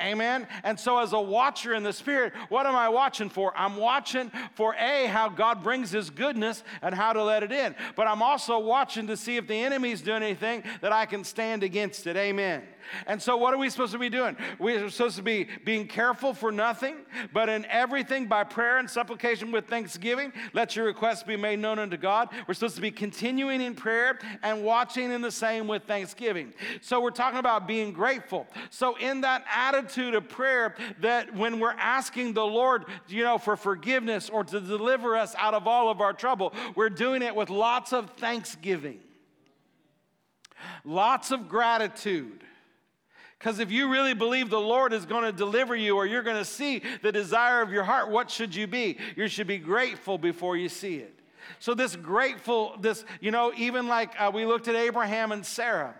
Amen. 0.00 0.46
And 0.62 0.78
so, 0.78 0.98
as 0.98 1.12
a 1.12 1.20
watcher 1.20 1.74
in 1.74 1.82
the 1.82 1.92
Spirit, 1.92 2.32
what 2.48 2.66
am 2.66 2.76
I 2.76 2.88
watching 2.88 3.28
for? 3.28 3.52
I'm 3.56 3.76
watching 3.76 4.30
for 4.54 4.74
A, 4.76 5.06
how 5.06 5.28
God 5.28 5.64
brings 5.64 5.90
His 5.90 6.08
goodness 6.08 6.62
and 6.82 6.94
how 6.94 7.12
to 7.12 7.22
let 7.24 7.42
it 7.42 7.50
in. 7.50 7.74
But 7.96 8.06
I'm 8.06 8.22
also 8.22 8.60
watching 8.60 9.08
to 9.08 9.16
see 9.16 9.36
if 9.36 9.48
the 9.48 9.56
enemy's 9.56 10.00
doing 10.00 10.22
anything 10.22 10.62
that 10.82 10.92
I 10.92 11.06
can 11.06 11.24
stand 11.24 11.64
against 11.64 12.06
it. 12.06 12.16
Amen. 12.16 12.62
And 13.06 13.20
so, 13.20 13.36
what 13.36 13.54
are 13.54 13.58
we 13.58 13.70
supposed 13.70 13.92
to 13.92 13.98
be 13.98 14.08
doing? 14.08 14.36
We're 14.58 14.88
supposed 14.90 15.16
to 15.16 15.22
be 15.22 15.48
being 15.64 15.86
careful 15.86 16.34
for 16.34 16.50
nothing, 16.52 16.96
but 17.32 17.48
in 17.48 17.64
everything 17.66 18.26
by 18.26 18.44
prayer 18.44 18.78
and 18.78 18.88
supplication 18.88 19.52
with 19.52 19.66
thanksgiving, 19.66 20.32
let 20.52 20.76
your 20.76 20.86
requests 20.86 21.22
be 21.22 21.36
made 21.36 21.58
known 21.58 21.78
unto 21.78 21.96
God. 21.96 22.28
We're 22.46 22.54
supposed 22.54 22.76
to 22.76 22.82
be 22.82 22.90
continuing 22.90 23.60
in 23.60 23.74
prayer 23.74 24.18
and 24.42 24.64
watching 24.64 25.12
in 25.12 25.22
the 25.22 25.30
same 25.30 25.66
with 25.66 25.84
thanksgiving. 25.84 26.54
So, 26.80 27.00
we're 27.00 27.10
talking 27.10 27.38
about 27.38 27.66
being 27.66 27.92
grateful. 27.92 28.46
So, 28.70 28.96
in 28.96 29.22
that 29.22 29.44
attitude 29.52 30.14
of 30.14 30.28
prayer, 30.28 30.74
that 31.00 31.34
when 31.34 31.60
we're 31.60 31.72
asking 31.72 32.34
the 32.34 32.46
Lord, 32.46 32.84
you 33.08 33.24
know, 33.24 33.38
for 33.38 33.56
forgiveness 33.56 34.28
or 34.28 34.44
to 34.44 34.60
deliver 34.60 35.16
us 35.16 35.34
out 35.36 35.54
of 35.54 35.66
all 35.66 35.90
of 35.90 36.00
our 36.00 36.12
trouble, 36.12 36.52
we're 36.74 36.90
doing 36.90 37.22
it 37.22 37.34
with 37.34 37.50
lots 37.50 37.92
of 37.92 38.10
thanksgiving, 38.10 39.00
lots 40.84 41.30
of 41.30 41.48
gratitude. 41.48 42.44
Because 43.38 43.60
if 43.60 43.70
you 43.70 43.88
really 43.90 44.14
believe 44.14 44.50
the 44.50 44.60
Lord 44.60 44.92
is 44.92 45.06
going 45.06 45.24
to 45.24 45.32
deliver 45.32 45.76
you 45.76 45.96
or 45.96 46.06
you're 46.06 46.24
going 46.24 46.36
to 46.36 46.44
see 46.44 46.82
the 47.02 47.12
desire 47.12 47.62
of 47.62 47.70
your 47.70 47.84
heart, 47.84 48.10
what 48.10 48.30
should 48.30 48.54
you 48.54 48.66
be? 48.66 48.98
You 49.14 49.28
should 49.28 49.46
be 49.46 49.58
grateful 49.58 50.18
before 50.18 50.56
you 50.56 50.68
see 50.68 50.96
it. 50.96 51.14
So, 51.60 51.72
this 51.72 51.96
grateful, 51.96 52.76
this, 52.80 53.04
you 53.20 53.30
know, 53.30 53.52
even 53.56 53.88
like 53.88 54.10
uh, 54.18 54.30
we 54.34 54.44
looked 54.44 54.68
at 54.68 54.74
Abraham 54.74 55.32
and 55.32 55.46
Sarah. 55.46 55.94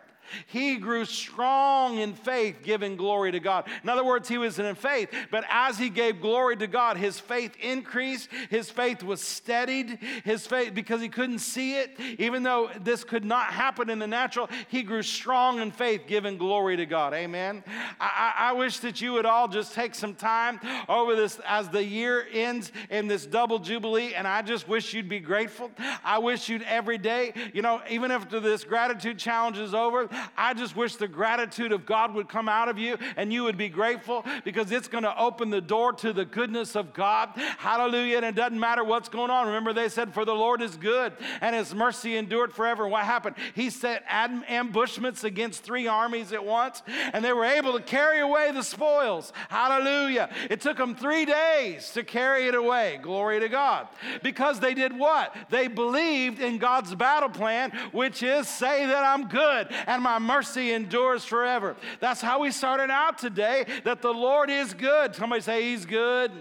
He 0.46 0.76
grew 0.76 1.04
strong 1.04 1.98
in 1.98 2.14
faith, 2.14 2.58
giving 2.62 2.96
glory 2.96 3.32
to 3.32 3.40
God. 3.40 3.68
In 3.82 3.88
other 3.88 4.04
words, 4.04 4.28
he 4.28 4.38
was 4.38 4.58
in 4.58 4.74
faith, 4.74 5.10
but 5.30 5.44
as 5.48 5.78
he 5.78 5.90
gave 5.90 6.20
glory 6.20 6.56
to 6.56 6.66
God, 6.66 6.96
his 6.96 7.18
faith 7.18 7.56
increased. 7.60 8.28
His 8.50 8.70
faith 8.70 9.02
was 9.02 9.20
steadied. 9.20 9.98
His 10.24 10.46
faith, 10.46 10.74
because 10.74 11.00
he 11.00 11.08
couldn't 11.08 11.40
see 11.40 11.76
it, 11.76 11.98
even 12.18 12.42
though 12.42 12.70
this 12.80 13.04
could 13.04 13.24
not 13.24 13.46
happen 13.46 13.90
in 13.90 13.98
the 13.98 14.06
natural, 14.06 14.48
he 14.68 14.82
grew 14.82 15.02
strong 15.02 15.60
in 15.60 15.70
faith, 15.70 16.02
giving 16.06 16.38
glory 16.38 16.76
to 16.76 16.86
God. 16.86 17.14
Amen. 17.14 17.62
I, 18.00 18.34
I 18.38 18.52
wish 18.52 18.78
that 18.80 19.00
you 19.00 19.12
would 19.12 19.26
all 19.26 19.48
just 19.48 19.74
take 19.74 19.94
some 19.94 20.14
time 20.14 20.60
over 20.88 21.14
this 21.14 21.40
as 21.46 21.68
the 21.68 21.84
year 21.84 22.26
ends 22.32 22.72
in 22.90 23.06
this 23.06 23.26
double 23.26 23.58
jubilee, 23.58 24.14
and 24.14 24.26
I 24.26 24.42
just 24.42 24.68
wish 24.68 24.94
you'd 24.94 25.08
be 25.08 25.20
grateful. 25.20 25.70
I 26.04 26.18
wish 26.18 26.48
you'd 26.48 26.62
every 26.62 26.98
day, 26.98 27.32
you 27.52 27.62
know, 27.62 27.80
even 27.90 28.10
after 28.10 28.40
this 28.40 28.64
gratitude 28.64 29.18
challenge 29.18 29.58
is 29.58 29.74
over, 29.74 30.08
I 30.36 30.54
just 30.54 30.76
wish 30.76 30.96
the 30.96 31.08
gratitude 31.08 31.72
of 31.72 31.86
God 31.86 32.14
would 32.14 32.28
come 32.28 32.48
out 32.48 32.68
of 32.68 32.78
you 32.78 32.96
and 33.16 33.32
you 33.32 33.44
would 33.44 33.56
be 33.56 33.68
grateful 33.68 34.24
because 34.44 34.70
it's 34.72 34.88
going 34.88 35.04
to 35.04 35.18
open 35.18 35.50
the 35.50 35.60
door 35.60 35.92
to 35.94 36.12
the 36.12 36.24
goodness 36.24 36.76
of 36.76 36.92
God. 36.92 37.30
Hallelujah. 37.58 38.18
And 38.18 38.26
it 38.26 38.34
doesn't 38.34 38.58
matter 38.58 38.84
what's 38.84 39.08
going 39.08 39.30
on. 39.30 39.46
Remember, 39.46 39.72
they 39.72 39.88
said, 39.88 40.14
For 40.14 40.24
the 40.24 40.34
Lord 40.34 40.62
is 40.62 40.76
good 40.76 41.12
and 41.40 41.54
his 41.54 41.74
mercy 41.74 42.16
endured 42.16 42.52
forever. 42.52 42.86
What 42.86 43.04
happened? 43.04 43.36
He 43.54 43.70
set 43.70 44.04
ambushments 44.08 45.24
against 45.24 45.62
three 45.62 45.86
armies 45.86 46.32
at 46.32 46.44
once 46.44 46.82
and 47.12 47.24
they 47.24 47.32
were 47.32 47.44
able 47.44 47.72
to 47.74 47.82
carry 47.82 48.20
away 48.20 48.50
the 48.52 48.62
spoils. 48.62 49.32
Hallelujah. 49.48 50.30
It 50.50 50.60
took 50.60 50.76
them 50.76 50.94
three 50.94 51.24
days 51.24 51.92
to 51.92 52.02
carry 52.02 52.48
it 52.48 52.54
away. 52.54 52.98
Glory 53.02 53.40
to 53.40 53.48
God. 53.48 53.88
Because 54.22 54.60
they 54.60 54.74
did 54.74 54.96
what? 54.96 55.34
They 55.50 55.68
believed 55.68 56.40
in 56.40 56.58
God's 56.58 56.94
battle 56.94 57.28
plan, 57.28 57.70
which 57.92 58.22
is 58.22 58.48
say 58.48 58.86
that 58.86 59.04
I'm 59.04 59.28
good 59.28 59.68
and 59.86 60.02
my 60.08 60.18
mercy 60.18 60.72
endures 60.72 61.22
forever. 61.24 61.76
That's 62.00 62.22
how 62.22 62.40
we 62.40 62.50
started 62.50 62.90
out 62.90 63.18
today, 63.18 63.66
that 63.84 64.00
the 64.00 64.12
Lord 64.12 64.48
is 64.48 64.72
good. 64.72 65.14
Somebody 65.14 65.42
say, 65.42 65.62
He's 65.64 65.84
good. 65.84 66.32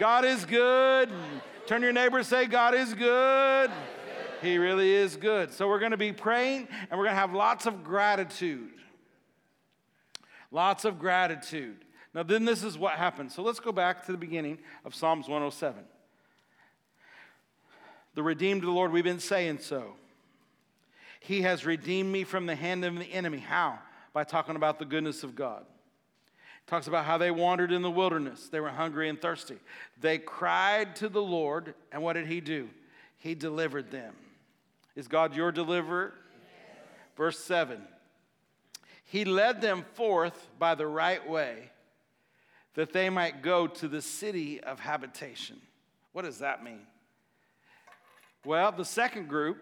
God 0.00 0.24
is 0.24 0.44
good. 0.44 1.08
Turn 1.66 1.82
your 1.82 1.92
neighbor 1.92 2.22
say, 2.22 2.46
God 2.46 2.74
is 2.74 2.94
good. 2.94 3.70
He 4.42 4.58
really 4.58 4.90
is 4.92 5.16
good. 5.16 5.52
So 5.52 5.68
we're 5.68 5.78
going 5.78 5.90
to 5.92 5.96
be 5.96 6.12
praying 6.12 6.66
and 6.90 6.98
we're 6.98 7.04
going 7.04 7.14
to 7.14 7.20
have 7.20 7.34
lots 7.34 7.66
of 7.66 7.84
gratitude. 7.84 8.70
Lots 10.50 10.84
of 10.84 10.98
gratitude. 10.98 11.84
Now, 12.14 12.22
then 12.22 12.44
this 12.44 12.64
is 12.64 12.78
what 12.78 12.94
happens. 12.94 13.34
So 13.34 13.42
let's 13.42 13.60
go 13.60 13.70
back 13.70 14.06
to 14.06 14.12
the 14.12 14.18
beginning 14.18 14.58
of 14.84 14.94
Psalms 14.94 15.28
107. 15.28 15.84
The 18.14 18.22
redeemed 18.22 18.62
of 18.62 18.66
the 18.66 18.72
Lord, 18.72 18.90
we've 18.90 19.04
been 19.04 19.20
saying 19.20 19.58
so. 19.58 19.94
He 21.20 21.42
has 21.42 21.66
redeemed 21.66 22.12
me 22.12 22.24
from 22.24 22.46
the 22.46 22.54
hand 22.54 22.84
of 22.84 22.98
the 22.98 23.12
enemy. 23.12 23.38
How? 23.38 23.78
By 24.12 24.24
talking 24.24 24.56
about 24.56 24.78
the 24.78 24.84
goodness 24.84 25.22
of 25.22 25.34
God. 25.34 25.64
Talks 26.66 26.86
about 26.86 27.06
how 27.06 27.16
they 27.16 27.30
wandered 27.30 27.72
in 27.72 27.82
the 27.82 27.90
wilderness. 27.90 28.48
They 28.48 28.60
were 28.60 28.68
hungry 28.68 29.08
and 29.08 29.20
thirsty. 29.20 29.56
They 30.00 30.18
cried 30.18 30.96
to 30.96 31.08
the 31.08 31.22
Lord, 31.22 31.74
and 31.90 32.02
what 32.02 32.12
did 32.12 32.26
He 32.26 32.40
do? 32.40 32.68
He 33.16 33.34
delivered 33.34 33.90
them. 33.90 34.14
Is 34.94 35.08
God 35.08 35.34
your 35.34 35.50
deliverer? 35.50 36.12
Yes. 36.34 36.86
Verse 37.16 37.38
7 37.38 37.80
He 39.04 39.24
led 39.24 39.60
them 39.60 39.84
forth 39.94 40.48
by 40.58 40.74
the 40.74 40.86
right 40.86 41.26
way 41.28 41.70
that 42.74 42.92
they 42.92 43.10
might 43.10 43.42
go 43.42 43.66
to 43.66 43.88
the 43.88 44.02
city 44.02 44.60
of 44.60 44.78
habitation. 44.78 45.56
What 46.12 46.24
does 46.24 46.40
that 46.40 46.62
mean? 46.62 46.86
Well, 48.44 48.72
the 48.72 48.84
second 48.84 49.28
group 49.28 49.58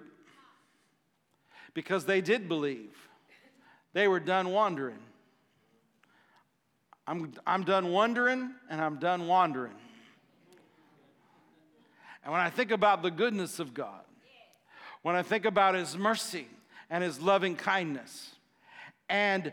because 1.76 2.06
they 2.06 2.22
did 2.22 2.48
believe. 2.48 2.96
They 3.92 4.08
were 4.08 4.18
done 4.18 4.48
wandering. 4.48 4.98
I'm, 7.06 7.34
I'm 7.46 7.64
done 7.64 7.92
wondering 7.92 8.50
and 8.70 8.80
I'm 8.80 8.98
done 8.98 9.26
wandering. 9.26 9.74
And 12.24 12.32
when 12.32 12.40
I 12.40 12.48
think 12.48 12.70
about 12.70 13.02
the 13.02 13.10
goodness 13.10 13.58
of 13.58 13.74
God, 13.74 14.00
when 15.02 15.16
I 15.16 15.22
think 15.22 15.44
about 15.44 15.74
His 15.74 15.98
mercy 15.98 16.46
and 16.88 17.04
His 17.04 17.20
loving 17.20 17.56
kindness, 17.56 18.34
and 19.10 19.52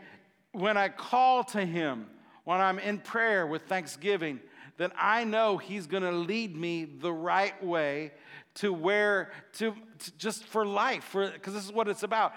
when 0.54 0.78
I 0.78 0.88
call 0.88 1.44
to 1.44 1.66
Him, 1.66 2.08
when 2.46 2.62
I'm 2.62 2.80
in 2.80 3.00
prayer 3.00 3.46
with 3.46 3.64
thanksgiving, 3.64 4.40
then 4.78 4.92
I 4.98 5.26
know 5.26 5.58
He's 5.58 5.88
to 6.04 6.12
lead 6.14 6.56
me 6.56 6.86
the 6.86 7.12
right 7.12 7.62
way 7.62 8.14
to 8.56 8.72
where, 8.72 9.32
to, 9.54 9.74
to 10.00 10.18
just 10.18 10.46
for 10.46 10.66
life, 10.66 11.14
because 11.14 11.54
this 11.54 11.66
is 11.66 11.72
what 11.72 11.88
it's 11.88 12.04
about 12.04 12.34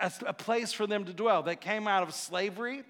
a, 0.00 0.10
a, 0.26 0.32
place 0.32 0.72
for 0.72 0.86
them 0.86 1.04
to 1.04 1.12
dwell. 1.12 1.42
They 1.42 1.56
came 1.56 1.86
out 1.86 2.02
of 2.02 2.12
slavery. 2.14 2.82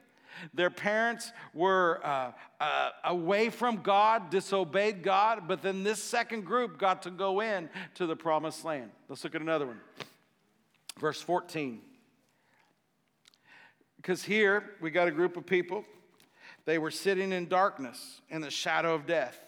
Their 0.55 0.71
parents 0.71 1.33
were 1.53 2.01
uh, 2.03 2.33
uh, 2.61 2.90
away 3.05 3.51
from 3.51 3.83
God, 3.83 4.31
disobeyed 4.31 5.03
God, 5.03 5.47
but 5.47 5.61
then 5.61 5.83
this 5.83 6.03
second 6.03 6.47
group 6.47 6.79
got 6.79 7.03
to 7.03 7.11
go 7.11 7.40
in 7.40 7.69
to 7.97 8.07
the 8.07 8.16
promised 8.16 8.64
land. 8.64 8.90
Let's 9.09 9.25
look 9.25 9.35
at 9.35 9.43
another 9.43 9.66
one. 9.66 9.81
Verse 10.99 11.21
14. 11.21 11.81
Because 13.97 14.23
here 14.23 14.77
we 14.81 14.90
got 14.90 15.09
a 15.09 15.11
group 15.11 15.37
of 15.37 15.45
people 15.45 15.85
They 16.64 16.79
were 16.79 16.90
sitting 16.90 17.33
in 17.33 17.49
darkness 17.49 18.23
in 18.31 18.40
the 18.40 18.51
shadow 18.51 18.95
of 18.95 19.07
death. 19.07 19.38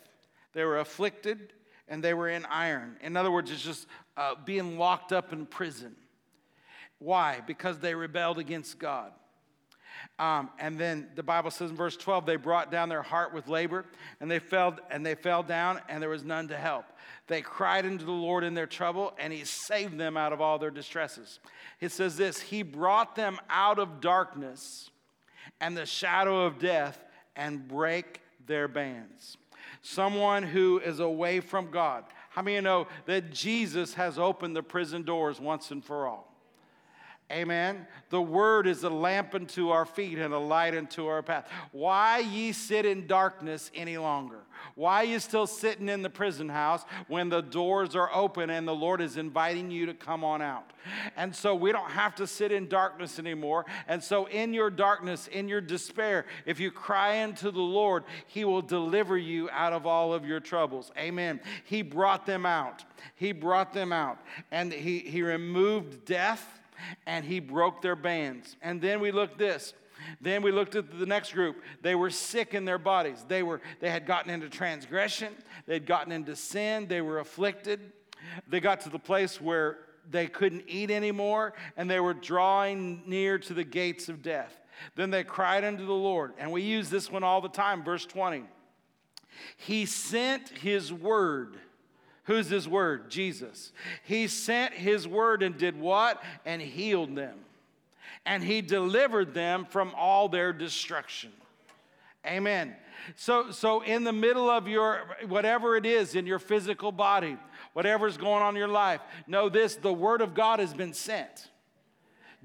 They 0.52 0.64
were 0.64 0.78
afflicted 0.78 1.52
and 1.88 2.02
they 2.02 2.14
were 2.14 2.28
in 2.28 2.44
iron. 2.46 2.96
In 3.02 3.16
other 3.16 3.30
words, 3.30 3.50
it's 3.50 3.62
just 3.62 3.86
uh, 4.16 4.34
being 4.44 4.78
locked 4.78 5.12
up 5.12 5.32
in 5.32 5.46
prison. 5.46 5.94
Why? 6.98 7.40
Because 7.46 7.78
they 7.78 7.94
rebelled 7.94 8.38
against 8.38 8.78
God. 8.78 9.12
Um, 10.18 10.50
and 10.58 10.78
then 10.78 11.08
the 11.14 11.22
Bible 11.22 11.50
says 11.50 11.70
in 11.70 11.76
verse 11.76 11.96
12, 11.96 12.26
they 12.26 12.36
brought 12.36 12.70
down 12.70 12.88
their 12.88 13.02
heart 13.02 13.32
with 13.32 13.48
labor, 13.48 13.84
and 14.20 14.30
they 14.30 14.38
fell 14.38 14.76
and 14.90 15.04
they 15.04 15.14
fell 15.14 15.42
down, 15.42 15.80
and 15.88 16.02
there 16.02 16.08
was 16.08 16.24
none 16.24 16.48
to 16.48 16.56
help. 16.56 16.84
They 17.28 17.40
cried 17.40 17.86
unto 17.86 18.04
the 18.04 18.10
Lord 18.10 18.44
in 18.44 18.54
their 18.54 18.66
trouble, 18.66 19.14
and 19.18 19.32
He 19.32 19.44
saved 19.44 19.98
them 19.98 20.16
out 20.16 20.32
of 20.32 20.40
all 20.40 20.58
their 20.58 20.70
distresses. 20.70 21.40
It 21.80 21.92
says 21.92 22.16
this 22.16 22.40
He 22.40 22.62
brought 22.62 23.14
them 23.14 23.38
out 23.48 23.78
of 23.78 24.00
darkness 24.00 24.90
and 25.60 25.76
the 25.76 25.86
shadow 25.86 26.44
of 26.44 26.58
death, 26.58 26.98
and 27.36 27.66
break 27.68 28.20
their 28.46 28.68
bands. 28.68 29.36
Someone 29.82 30.44
who 30.44 30.80
is 30.80 31.00
away 31.00 31.40
from 31.40 31.70
God. 31.70 32.04
How 32.30 32.40
many 32.42 32.54
you 32.54 32.62
know 32.62 32.86
that 33.06 33.32
Jesus 33.32 33.94
has 33.94 34.18
opened 34.18 34.56
the 34.56 34.62
prison 34.62 35.02
doors 35.02 35.40
once 35.40 35.70
and 35.70 35.84
for 35.84 36.06
all? 36.06 36.31
Amen. 37.32 37.86
The 38.10 38.20
word 38.20 38.66
is 38.66 38.84
a 38.84 38.90
lamp 38.90 39.34
unto 39.34 39.70
our 39.70 39.86
feet 39.86 40.18
and 40.18 40.34
a 40.34 40.38
light 40.38 40.74
unto 40.74 41.06
our 41.06 41.22
path. 41.22 41.48
Why 41.70 42.18
ye 42.18 42.52
sit 42.52 42.84
in 42.84 43.06
darkness 43.06 43.70
any 43.74 43.96
longer? 43.96 44.40
Why 44.74 45.02
you 45.02 45.18
still 45.18 45.46
sitting 45.46 45.88
in 45.88 46.02
the 46.02 46.10
prison 46.10 46.50
house 46.50 46.84
when 47.08 47.30
the 47.30 47.40
doors 47.40 47.96
are 47.96 48.10
open 48.14 48.50
and 48.50 48.68
the 48.68 48.74
Lord 48.74 49.00
is 49.00 49.16
inviting 49.16 49.70
you 49.70 49.86
to 49.86 49.94
come 49.94 50.24
on 50.24 50.42
out? 50.42 50.72
And 51.16 51.34
so 51.34 51.54
we 51.54 51.72
don't 51.72 51.90
have 51.90 52.14
to 52.16 52.26
sit 52.26 52.52
in 52.52 52.68
darkness 52.68 53.18
anymore. 53.18 53.64
And 53.88 54.02
so, 54.02 54.26
in 54.26 54.52
your 54.52 54.68
darkness, 54.68 55.26
in 55.28 55.48
your 55.48 55.60
despair, 55.60 56.26
if 56.44 56.60
you 56.60 56.70
cry 56.70 57.22
unto 57.22 57.50
the 57.50 57.60
Lord, 57.60 58.04
He 58.26 58.44
will 58.44 58.62
deliver 58.62 59.16
you 59.16 59.48
out 59.50 59.72
of 59.72 59.86
all 59.86 60.12
of 60.12 60.26
your 60.26 60.40
troubles. 60.40 60.92
Amen. 60.98 61.40
He 61.64 61.82
brought 61.82 62.26
them 62.26 62.44
out. 62.44 62.84
He 63.14 63.32
brought 63.32 63.72
them 63.72 63.92
out. 63.92 64.18
And 64.50 64.72
He, 64.72 64.98
he 64.98 65.22
removed 65.22 66.04
death 66.04 66.60
and 67.06 67.24
he 67.24 67.40
broke 67.40 67.82
their 67.82 67.96
bands. 67.96 68.56
And 68.62 68.80
then 68.80 69.00
we 69.00 69.12
looked 69.12 69.38
this. 69.38 69.74
Then 70.20 70.42
we 70.42 70.50
looked 70.50 70.74
at 70.74 70.98
the 70.98 71.06
next 71.06 71.32
group. 71.32 71.62
They 71.80 71.94
were 71.94 72.10
sick 72.10 72.54
in 72.54 72.64
their 72.64 72.78
bodies. 72.78 73.24
They 73.28 73.42
were 73.42 73.60
they 73.80 73.90
had 73.90 74.06
gotten 74.06 74.30
into 74.30 74.48
transgression, 74.48 75.34
they'd 75.66 75.86
gotten 75.86 76.12
into 76.12 76.34
sin, 76.34 76.86
they 76.88 77.00
were 77.00 77.20
afflicted. 77.20 77.92
They 78.48 78.60
got 78.60 78.80
to 78.82 78.88
the 78.88 78.98
place 78.98 79.40
where 79.40 79.78
they 80.08 80.26
couldn't 80.26 80.64
eat 80.68 80.90
anymore 80.90 81.54
and 81.76 81.90
they 81.90 82.00
were 82.00 82.14
drawing 82.14 83.02
near 83.06 83.38
to 83.38 83.54
the 83.54 83.64
gates 83.64 84.08
of 84.08 84.22
death. 84.22 84.60
Then 84.96 85.10
they 85.10 85.24
cried 85.24 85.64
unto 85.64 85.86
the 85.86 85.92
Lord, 85.92 86.32
and 86.38 86.50
we 86.50 86.62
use 86.62 86.90
this 86.90 87.10
one 87.10 87.22
all 87.22 87.40
the 87.40 87.48
time, 87.48 87.84
verse 87.84 88.04
20. 88.06 88.44
He 89.56 89.86
sent 89.86 90.48
his 90.48 90.92
word 90.92 91.58
Who's 92.24 92.48
his 92.48 92.68
word? 92.68 93.10
Jesus. 93.10 93.72
He 94.04 94.28
sent 94.28 94.74
his 94.74 95.08
word 95.08 95.42
and 95.42 95.58
did 95.58 95.78
what? 95.78 96.22
And 96.44 96.62
healed 96.62 97.16
them. 97.16 97.38
And 98.24 98.44
he 98.44 98.60
delivered 98.60 99.34
them 99.34 99.66
from 99.68 99.92
all 99.96 100.28
their 100.28 100.52
destruction. 100.52 101.32
Amen. 102.24 102.76
So, 103.16 103.50
so 103.50 103.80
in 103.80 104.04
the 104.04 104.12
middle 104.12 104.48
of 104.48 104.68
your 104.68 105.16
whatever 105.26 105.76
it 105.76 105.84
is 105.84 106.14
in 106.14 106.26
your 106.26 106.38
physical 106.38 106.92
body, 106.92 107.36
whatever's 107.72 108.16
going 108.16 108.42
on 108.42 108.54
in 108.54 108.58
your 108.58 108.68
life, 108.68 109.00
know 109.26 109.48
this 109.48 109.74
the 109.74 109.92
word 109.92 110.20
of 110.20 110.34
God 110.34 110.60
has 110.60 110.72
been 110.72 110.92
sent. 110.92 111.48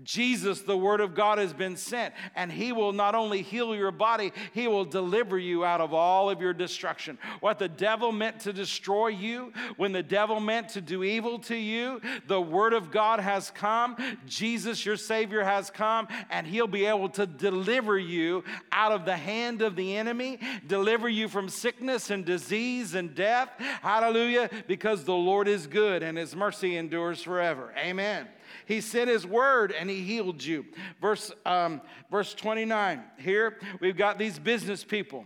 Jesus, 0.03 0.61
the 0.61 0.77
Word 0.77 1.01
of 1.01 1.15
God, 1.15 1.39
has 1.39 1.53
been 1.53 1.75
sent, 1.75 2.13
and 2.35 2.51
He 2.51 2.71
will 2.71 2.93
not 2.93 3.15
only 3.15 3.41
heal 3.41 3.75
your 3.75 3.91
body, 3.91 4.31
He 4.53 4.67
will 4.67 4.85
deliver 4.85 5.39
you 5.39 5.65
out 5.65 5.81
of 5.81 5.93
all 5.93 6.29
of 6.29 6.39
your 6.39 6.53
destruction. 6.53 7.17
What 7.39 7.57
the 7.57 7.67
devil 7.67 8.11
meant 8.11 8.41
to 8.41 8.53
destroy 8.53 9.07
you, 9.07 9.53
when 9.75 9.91
the 9.91 10.03
devil 10.03 10.39
meant 10.39 10.69
to 10.69 10.81
do 10.81 11.03
evil 11.03 11.39
to 11.39 11.55
you, 11.55 11.99
the 12.27 12.41
Word 12.41 12.73
of 12.73 12.91
God 12.91 13.19
has 13.19 13.49
come. 13.51 13.97
Jesus, 14.27 14.85
your 14.85 14.97
Savior, 14.97 15.43
has 15.43 15.71
come, 15.71 16.07
and 16.29 16.45
He'll 16.45 16.67
be 16.67 16.85
able 16.85 17.09
to 17.09 17.25
deliver 17.25 17.97
you 17.97 18.43
out 18.71 18.91
of 18.91 19.05
the 19.05 19.17
hand 19.17 19.61
of 19.61 19.75
the 19.75 19.97
enemy, 19.97 20.39
deliver 20.67 21.09
you 21.09 21.27
from 21.27 21.49
sickness 21.49 22.11
and 22.11 22.23
disease 22.23 22.93
and 22.93 23.15
death. 23.15 23.49
Hallelujah, 23.81 24.49
because 24.67 25.03
the 25.03 25.13
Lord 25.13 25.47
is 25.47 25.65
good 25.65 26.03
and 26.03 26.17
His 26.17 26.35
mercy 26.35 26.77
endures 26.77 27.21
forever. 27.21 27.73
Amen. 27.77 28.27
He 28.65 28.81
sent 28.81 29.09
his 29.09 29.25
word 29.25 29.71
and 29.71 29.89
he 29.89 30.01
healed 30.01 30.43
you. 30.43 30.65
Verse, 31.01 31.31
um, 31.45 31.81
verse 32.09 32.33
29. 32.33 33.03
Here 33.17 33.57
we've 33.79 33.97
got 33.97 34.17
these 34.17 34.39
business 34.39 34.83
people, 34.83 35.25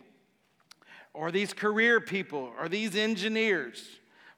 or 1.13 1.31
these 1.31 1.53
career 1.53 2.01
people, 2.01 2.51
or 2.59 2.69
these 2.69 2.95
engineers 2.95 3.87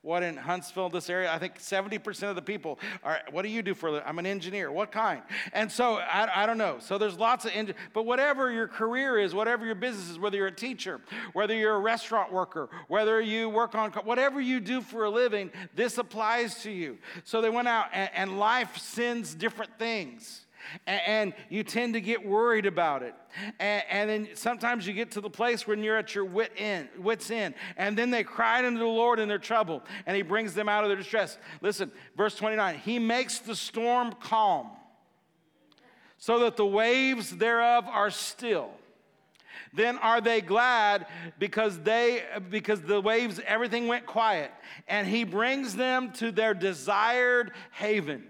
what 0.03 0.21
in 0.21 0.35
Huntsville, 0.35 0.89
this 0.89 1.09
area, 1.09 1.31
I 1.31 1.39
think 1.39 1.59
70% 1.59 2.29
of 2.29 2.35
the 2.35 2.41
people 2.41 2.77
are, 3.03 3.21
what 3.31 3.43
do 3.43 3.47
you 3.47 3.63
do 3.63 3.73
for, 3.73 4.05
I'm 4.05 4.19
an 4.19 4.25
engineer. 4.25 4.69
What 4.69 4.91
kind? 4.91 5.21
And 5.53 5.71
so 5.71 5.95
I, 5.95 6.43
I 6.43 6.45
don't 6.45 6.57
know. 6.57 6.75
So 6.79 6.97
there's 6.97 7.17
lots 7.17 7.45
of, 7.45 7.51
engi- 7.51 7.73
but 7.93 8.05
whatever 8.05 8.51
your 8.51 8.67
career 8.67 9.17
is, 9.17 9.33
whatever 9.33 9.65
your 9.65 9.75
business 9.75 10.09
is, 10.09 10.19
whether 10.19 10.35
you're 10.35 10.47
a 10.47 10.51
teacher, 10.51 10.99
whether 11.31 11.55
you're 11.55 11.75
a 11.75 11.79
restaurant 11.79 12.33
worker, 12.33 12.69
whether 12.89 13.21
you 13.21 13.47
work 13.47 13.75
on, 13.75 13.91
whatever 13.91 14.41
you 14.41 14.59
do 14.59 14.81
for 14.81 15.05
a 15.05 15.09
living, 15.09 15.49
this 15.73 15.97
applies 15.97 16.61
to 16.63 16.69
you. 16.69 16.97
So 17.23 17.39
they 17.39 17.49
went 17.49 17.69
out 17.69 17.85
and, 17.93 18.09
and 18.13 18.39
life 18.39 18.77
sends 18.77 19.33
different 19.33 19.79
things 19.79 20.41
and, 20.87 21.33
you 21.49 21.63
tend 21.63 21.93
to 21.93 22.01
get 22.01 22.25
worried 22.25 22.65
about 22.65 23.03
it. 23.03 23.15
And, 23.59 24.09
then 24.09 24.29
sometimes 24.33 24.85
you 24.87 24.93
get 24.93 25.11
to 25.11 25.21
the 25.21 25.29
place 25.29 25.67
when 25.67 25.83
you're 25.83 25.97
at 25.97 26.13
your 26.15 26.25
wit 26.25 26.51
end, 26.57 26.89
wit's 26.97 27.31
end. 27.31 27.55
And 27.77 27.97
then 27.97 28.09
they 28.11 28.23
cried 28.23 28.65
unto 28.65 28.79
the 28.79 28.85
Lord 28.85 29.19
in 29.19 29.27
their 29.27 29.39
trouble, 29.39 29.83
and 30.05 30.15
He 30.15 30.21
brings 30.21 30.53
them 30.53 30.69
out 30.69 30.83
of 30.83 30.89
their 30.89 30.97
distress. 30.97 31.37
Listen, 31.61 31.91
verse 32.15 32.35
29 32.35 32.79
He 32.79 32.99
makes 32.99 33.39
the 33.39 33.55
storm 33.55 34.13
calm, 34.19 34.69
so 36.17 36.39
that 36.39 36.57
the 36.57 36.65
waves 36.65 37.31
thereof 37.31 37.85
are 37.87 38.11
still. 38.11 38.71
Then 39.73 39.97
are 39.97 40.21
they 40.21 40.41
glad 40.41 41.07
because 41.39 41.79
they 41.79 42.23
because 42.49 42.81
the 42.81 43.01
waves 43.01 43.41
everything 43.45 43.87
went 43.87 44.05
quiet 44.05 44.51
and 44.87 45.07
he 45.07 45.23
brings 45.23 45.75
them 45.75 46.11
to 46.13 46.31
their 46.31 46.53
desired 46.53 47.51
haven. 47.71 48.23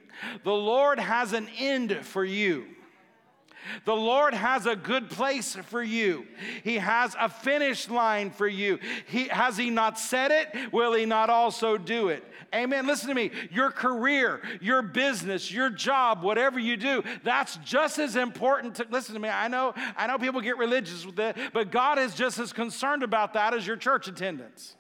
The 0.44 0.54
Lord 0.54 1.00
has 1.00 1.34
an 1.34 1.48
end 1.58 2.00
for 2.04 2.24
you. 2.24 2.66
The 3.86 3.96
Lord 3.96 4.34
has 4.34 4.66
a 4.66 4.76
good 4.76 5.10
place 5.10 5.56
for 5.56 5.82
you. 5.82 6.26
He 6.64 6.78
has 6.78 7.16
a 7.20 7.30
finish 7.30 7.90
line 7.90 8.32
for 8.32 8.48
you. 8.48 8.80
He, 9.08 9.28
has 9.30 9.58
He 9.58 9.70
not 9.70 10.00
said 10.00 10.32
it? 10.32 10.74
Will 10.74 10.94
He 10.94 11.06
not 11.06 11.30
also 11.30 11.78
do 11.78 12.10
it? 12.10 12.24
Amen. 12.54 12.86
Listen 12.86 13.10
to 13.10 13.16
me. 13.16 13.32
Your 13.52 13.72
career, 13.72 14.42
your 14.62 14.82
business, 14.82 15.52
your 15.52 15.70
job, 15.70 16.22
whatever 16.22 16.60
you 16.60 16.78
do, 16.78 17.04
that's 17.24 17.58
just 17.58 17.98
as 18.00 18.16
important 18.16 18.76
to 18.76 18.88
listen 18.92 19.16
to 19.16 19.20
me. 19.20 19.30
I 19.30 19.48
know, 19.48 19.74
I 19.98 20.08
know 20.08 20.18
people 20.18 20.42
get 20.42 20.58
religious 20.58 21.06
with 21.06 21.20
it, 21.20 21.36
but 21.52 21.72
God 21.72 21.98
is 21.98 22.14
just 22.14 22.38
as 22.40 22.54
concerned 22.54 23.02
about 23.02 23.34
that 23.34 23.54
as 23.54 23.66
your 23.66 23.78
church 23.78 24.08
attendance. 24.08 24.76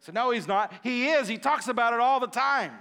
So, 0.00 0.12
no, 0.12 0.30
He's 0.30 0.46
not. 0.46 0.72
He 0.82 1.08
is. 1.08 1.26
He 1.26 1.38
talks 1.38 1.66
about 1.66 1.94
it 1.94 2.00
all 2.00 2.20
the 2.20 2.26
time. 2.26 2.72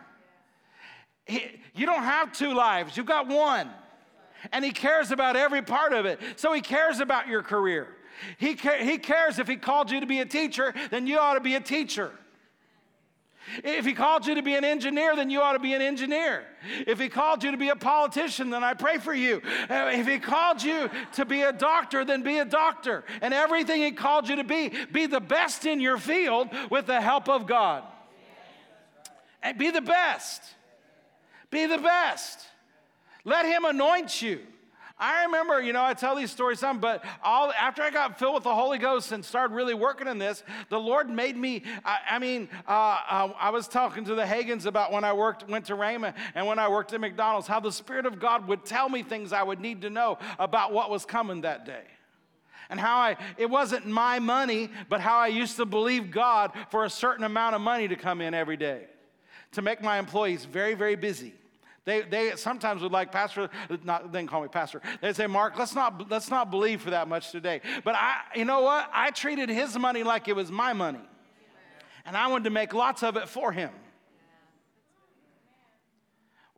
He, 1.25 1.43
you 1.73 1.86
don't 1.86 2.03
have 2.03 2.33
two 2.33 2.53
lives, 2.53 2.97
you've 2.97 3.05
got 3.05 3.27
one. 3.27 3.69
And 4.51 4.63
He 4.63 4.71
cares 4.71 5.12
about 5.12 5.36
every 5.36 5.62
part 5.62 5.93
of 5.93 6.05
it. 6.05 6.19
So 6.36 6.53
He 6.53 6.62
cares 6.62 6.99
about 6.99 7.27
your 7.27 7.41
career. 7.41 7.88
He, 8.38 8.55
ca- 8.55 8.83
he 8.83 8.97
cares 8.97 9.39
if 9.39 9.47
He 9.47 9.55
called 9.55 9.89
you 9.89 9.99
to 9.99 10.05
be 10.05 10.19
a 10.19 10.25
teacher, 10.25 10.73
then 10.91 11.07
you 11.07 11.17
ought 11.17 11.36
to 11.36 11.39
be 11.39 11.55
a 11.55 11.62
teacher. 11.62 12.12
If 13.63 13.86
he 13.86 13.93
called 13.93 14.25
you 14.25 14.36
to 14.36 14.41
be 14.41 14.55
an 14.55 14.63
engineer, 14.63 15.15
then 15.15 15.29
you 15.29 15.41
ought 15.41 15.53
to 15.53 15.59
be 15.59 15.73
an 15.73 15.81
engineer. 15.81 16.45
If 16.88 16.99
he 16.99 17.09
called 17.09 17.43
you 17.43 17.51
to 17.51 17.57
be 17.57 17.69
a 17.69 17.75
politician, 17.75 18.49
then 18.49 18.63
I 18.63 18.73
pray 18.73 18.97
for 18.97 19.13
you. 19.13 19.41
Uh, 19.69 19.91
if 19.93 20.07
he 20.07 20.19
called 20.19 20.63
you 20.63 20.89
to 21.13 21.25
be 21.25 21.41
a 21.41 21.51
doctor, 21.51 22.05
then 22.05 22.23
be 22.23 22.39
a 22.39 22.45
doctor. 22.45 23.03
And 23.21 23.33
everything 23.33 23.81
he 23.81 23.91
called 23.91 24.29
you 24.29 24.38
to 24.38 24.43
be, 24.43 24.71
be 24.91 25.07
the 25.07 25.19
best 25.19 25.65
in 25.65 25.81
your 25.81 25.97
field 25.97 26.49
with 26.69 26.86
the 26.86 27.01
help 27.01 27.27
of 27.27 27.45
God. 27.45 27.83
And 29.41 29.57
be 29.57 29.71
the 29.71 29.81
best. 29.81 30.41
Be 31.54 31.68
the 31.68 31.78
best. 31.78 32.39
Let 33.24 33.46
him 33.46 33.63
anoint 33.63 34.24
you. 34.24 34.39
I 34.98 35.26
remember, 35.26 35.62
you 35.62 35.72
know, 35.72 35.84
I 35.84 35.94
tell 35.94 36.16
these 36.16 36.32
stories 36.32 36.60
some, 36.60 36.80
but 36.80 37.06
all 37.24 37.52
after 37.52 37.84
I 37.84 37.92
got 37.92 38.18
filled 38.18 38.34
with 38.34 38.44
the 38.44 38.54
Holy 38.56 38.80
Ghost 38.80 39.12
and 39.12 39.24
started 39.24 39.54
really 39.54 39.76
working 39.76 40.08
in 40.08 40.18
this, 40.18 40.44
the 40.70 40.80
Lord 40.80 41.10
made 41.10 41.38
me. 41.38 41.62
I, 41.86 41.98
I 42.12 42.20
mean, 42.20 42.50
uh, 42.68 42.72
uh, 42.72 43.34
I 43.39 43.52
was 43.52 43.68
talking 43.68 44.04
to 44.06 44.16
the 44.16 44.24
Hagins 44.24 44.66
about 44.66 44.92
when 44.92 45.04
I 45.04 45.13
worked, 45.13 45.48
went 45.48 45.66
to 45.66 45.76
Rhema, 45.76 46.16
and 46.34 46.48
when 46.48 46.58
I 46.58 46.68
worked 46.70 46.92
at 46.94 47.02
McDonald's, 47.02 47.48
how 47.48 47.60
the 47.60 47.72
Spirit 47.72 48.08
of 48.08 48.20
God 48.20 48.48
would 48.48 48.66
tell 48.66 48.89
me 48.89 49.04
things 49.04 49.32
I 49.32 49.44
would 49.44 49.60
need 49.60 49.82
to 49.82 49.92
know 49.92 50.18
about 50.39 50.74
what 50.74 50.89
was 50.89 51.06
coming 51.06 51.42
that 51.42 51.66
day 51.68 51.84
and 52.70 52.80
how 52.80 52.98
I, 52.98 53.18
it 53.38 53.50
wasn't 53.50 53.86
my 53.86 54.18
money, 54.18 54.70
but 54.89 55.02
how 55.02 55.20
I 55.20 55.28
used 55.28 55.58
to 55.58 55.66
believe 55.66 56.10
God 56.10 56.52
for 56.72 56.86
a 56.86 56.89
certain 56.89 57.24
amount 57.24 57.54
of 57.54 57.62
money 57.62 57.88
to 57.88 57.96
come 57.96 58.22
in 58.22 58.34
every 58.34 58.58
day 58.58 58.86
to 59.52 59.62
make 59.62 59.84
my 59.84 60.00
employees 60.00 60.46
very, 60.46 60.74
very 60.74 60.96
busy 60.96 61.34
They, 61.86 62.02
they 62.02 62.36
sometimes 62.36 62.82
would 62.82 62.93
like 62.93 63.12
pastor, 63.12 63.50
not 63.84 64.12
then 64.13 64.26
call 64.26 64.41
me 64.41 64.48
pastor. 64.48 64.82
They'd 65.02 65.15
say, 65.15 65.28
Mark, 65.28 65.58
let's 65.60 65.76
not 65.76 66.10
let's 66.10 66.30
not 66.30 66.50
believe 66.50 66.82
for 66.82 66.91
that 66.91 67.08
much 67.10 67.32
today. 67.32 67.62
But 67.84 67.96
I, 67.96 68.22
you 68.36 68.46
know 68.46 68.62
what? 68.62 68.89
I 68.93 69.12
treated 69.12 69.50
his 69.50 69.78
money 69.78 70.04
like 70.04 70.28
it 70.28 70.36
was 70.36 70.50
my 70.50 70.72
money, 70.72 71.02
and 72.06 72.15
I 72.15 72.28
wanted 72.28 72.46
to 72.46 72.50
make 72.52 72.74
lots 72.74 73.04
of 73.04 73.17
it 73.17 73.28
for 73.28 73.52
him. 73.52 73.72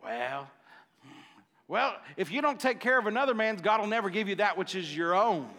Well, 0.03 0.47
well, 1.67 1.95
if 2.15 2.31
you 2.31 2.41
don't 2.43 2.59
take 2.59 2.79
care 2.79 2.99
of 2.99 3.07
another 3.07 3.33
man's, 3.33 3.61
God 3.61 3.81
will 3.81 3.87
never 3.87 4.11
give 4.11 4.29
you 4.29 4.35
that 4.35 4.55
which 4.55 4.75
is 4.75 4.95
your 4.95 5.15
own. 5.15 5.49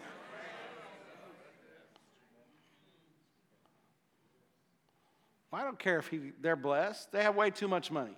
I 5.51 5.63
don't 5.63 5.79
care 5.79 5.97
if 5.97 6.07
he, 6.07 6.33
they're 6.39 6.55
blessed. 6.55 7.11
They 7.11 7.23
have 7.23 7.35
way 7.35 7.49
too 7.49 7.67
much 7.67 7.89
money. 7.89 8.15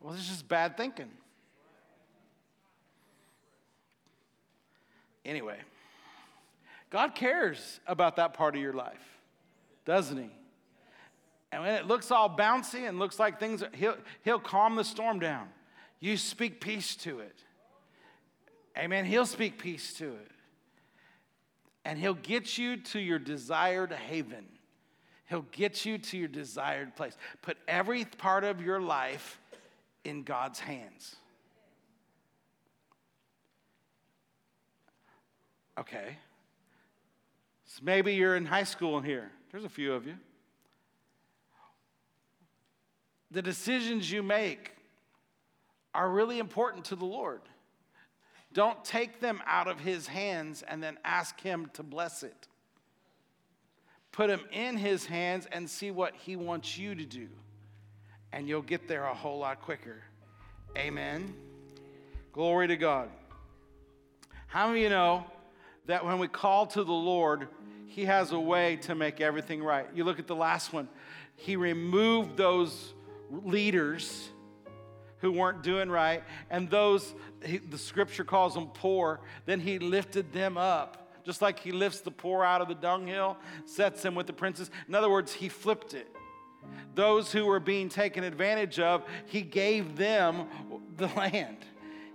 Well, 0.00 0.12
this 0.12 0.22
is 0.22 0.28
just 0.28 0.48
bad 0.48 0.76
thinking. 0.76 1.10
Anyway, 5.24 5.58
God 6.88 7.14
cares 7.14 7.80
about 7.86 8.16
that 8.16 8.32
part 8.32 8.56
of 8.56 8.62
your 8.62 8.72
life, 8.72 9.20
doesn't 9.84 10.16
He? 10.16 10.30
And 11.52 11.62
when 11.62 11.74
it 11.74 11.86
looks 11.86 12.10
all 12.10 12.34
bouncy 12.34 12.88
and 12.88 12.98
looks 12.98 13.18
like 13.18 13.38
things, 13.38 13.62
He'll, 13.74 13.96
he'll 14.22 14.40
calm 14.40 14.76
the 14.76 14.84
storm 14.84 15.18
down. 15.18 15.48
You 16.00 16.16
speak 16.16 16.60
peace 16.60 16.96
to 16.96 17.20
it. 17.20 17.36
Amen. 18.78 19.04
He'll 19.04 19.26
speak 19.26 19.58
peace 19.58 19.92
to 19.94 20.06
it. 20.06 20.30
And 21.84 21.98
He'll 21.98 22.14
get 22.14 22.56
you 22.56 22.76
to 22.78 23.00
your 23.00 23.18
desired 23.18 23.92
haven. 23.92 24.46
He'll 25.28 25.46
get 25.52 25.84
you 25.84 25.98
to 25.98 26.18
your 26.18 26.28
desired 26.28 26.96
place. 26.96 27.16
Put 27.42 27.56
every 27.68 28.04
part 28.04 28.44
of 28.44 28.62
your 28.62 28.80
life 28.80 29.39
in 30.04 30.22
God's 30.22 30.60
hands. 30.60 31.16
Okay. 35.78 36.16
So 37.64 37.80
maybe 37.82 38.14
you're 38.14 38.36
in 38.36 38.46
high 38.46 38.64
school 38.64 39.00
here. 39.00 39.30
There's 39.50 39.64
a 39.64 39.68
few 39.68 39.94
of 39.94 40.06
you. 40.06 40.16
The 43.30 43.42
decisions 43.42 44.10
you 44.10 44.22
make 44.22 44.72
are 45.94 46.10
really 46.10 46.38
important 46.38 46.84
to 46.86 46.96
the 46.96 47.04
Lord. 47.04 47.42
Don't 48.52 48.84
take 48.84 49.20
them 49.20 49.40
out 49.46 49.68
of 49.68 49.80
His 49.80 50.08
hands 50.08 50.64
and 50.66 50.82
then 50.82 50.98
ask 51.04 51.40
Him 51.40 51.70
to 51.74 51.82
bless 51.82 52.22
it. 52.22 52.48
Put 54.10 54.28
them 54.28 54.40
in 54.52 54.76
His 54.76 55.06
hands 55.06 55.46
and 55.52 55.70
see 55.70 55.92
what 55.92 56.14
He 56.16 56.34
wants 56.34 56.76
you 56.76 56.94
to 56.96 57.04
do 57.04 57.28
and 58.32 58.48
you'll 58.48 58.62
get 58.62 58.88
there 58.88 59.04
a 59.04 59.14
whole 59.14 59.38
lot 59.38 59.62
quicker. 59.62 60.02
Amen. 60.76 61.34
Glory 62.32 62.68
to 62.68 62.76
God. 62.76 63.08
How 64.46 64.68
many 64.68 64.80
of 64.80 64.84
you 64.84 64.96
know 64.96 65.24
that 65.86 66.04
when 66.04 66.18
we 66.18 66.28
call 66.28 66.66
to 66.68 66.84
the 66.84 66.92
Lord, 66.92 67.48
He 67.86 68.04
has 68.04 68.32
a 68.32 68.38
way 68.38 68.76
to 68.82 68.94
make 68.94 69.20
everything 69.20 69.62
right? 69.62 69.86
You 69.94 70.04
look 70.04 70.18
at 70.18 70.26
the 70.26 70.36
last 70.36 70.72
one, 70.72 70.88
He 71.36 71.56
removed 71.56 72.36
those 72.36 72.94
leaders 73.30 74.28
who 75.18 75.32
weren't 75.32 75.62
doing 75.62 75.90
right, 75.90 76.22
and 76.50 76.70
those, 76.70 77.14
he, 77.44 77.58
the 77.58 77.76
scripture 77.76 78.24
calls 78.24 78.54
them 78.54 78.68
poor, 78.72 79.20
then 79.44 79.60
He 79.60 79.78
lifted 79.78 80.32
them 80.32 80.56
up. 80.56 80.96
Just 81.24 81.42
like 81.42 81.60
he 81.60 81.70
lifts 81.70 82.00
the 82.00 82.10
poor 82.10 82.44
out 82.44 82.62
of 82.62 82.68
the 82.68 82.74
dunghill, 82.74 83.36
sets 83.66 84.02
them 84.02 84.14
with 84.14 84.26
the 84.26 84.32
princes. 84.32 84.70
In 84.88 84.94
other 84.94 85.10
words, 85.10 85.32
he 85.32 85.48
flipped 85.48 85.94
it. 85.94 86.08
Those 86.94 87.32
who 87.32 87.46
were 87.46 87.60
being 87.60 87.88
taken 87.88 88.24
advantage 88.24 88.78
of, 88.78 89.04
he 89.26 89.42
gave 89.42 89.96
them 89.96 90.46
the 90.96 91.06
land. 91.16 91.58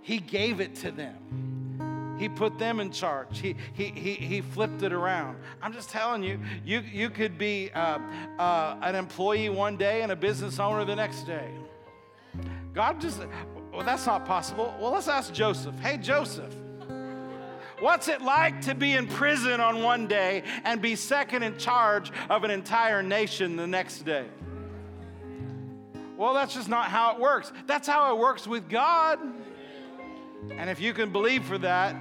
He 0.02 0.18
gave 0.18 0.60
it 0.60 0.74
to 0.76 0.90
them. 0.90 2.16
He 2.18 2.28
put 2.28 2.58
them 2.58 2.80
in 2.80 2.90
charge. 2.92 3.40
He, 3.40 3.56
he, 3.74 3.86
he, 3.86 4.14
he 4.14 4.40
flipped 4.40 4.82
it 4.82 4.92
around. 4.92 5.38
I'm 5.60 5.72
just 5.72 5.90
telling 5.90 6.22
you, 6.22 6.40
you, 6.64 6.80
you 6.80 7.10
could 7.10 7.36
be 7.36 7.70
uh, 7.74 7.98
uh, 8.38 8.76
an 8.82 8.94
employee 8.94 9.50
one 9.50 9.76
day 9.76 10.02
and 10.02 10.12
a 10.12 10.16
business 10.16 10.58
owner 10.58 10.84
the 10.84 10.96
next 10.96 11.24
day. 11.24 11.50
God 12.72 13.00
just, 13.00 13.20
well, 13.72 13.84
that's 13.84 14.06
not 14.06 14.24
possible. 14.24 14.74
Well, 14.80 14.92
let's 14.92 15.08
ask 15.08 15.32
Joseph. 15.32 15.78
Hey, 15.80 15.98
Joseph, 15.98 16.54
What's 17.78 18.08
it 18.08 18.22
like 18.22 18.62
to 18.62 18.74
be 18.74 18.92
in 18.92 19.06
prison 19.06 19.60
on 19.60 19.82
one 19.82 20.06
day 20.06 20.44
and 20.64 20.80
be 20.80 20.96
second 20.96 21.42
in 21.42 21.58
charge 21.58 22.10
of 22.30 22.42
an 22.42 22.50
entire 22.50 23.02
nation 23.02 23.56
the 23.56 23.66
next 23.66 24.06
day? 24.06 24.26
Well, 26.16 26.34
that's 26.34 26.54
just 26.54 26.68
not 26.68 26.86
how 26.86 27.14
it 27.14 27.20
works. 27.20 27.52
That's 27.66 27.86
how 27.86 28.14
it 28.14 28.18
works 28.18 28.46
with 28.46 28.68
God. 28.68 29.18
And 30.50 30.70
if 30.70 30.80
you 30.80 30.92
can 30.92 31.12
believe 31.12 31.44
for 31.44 31.58
that, 31.58 31.96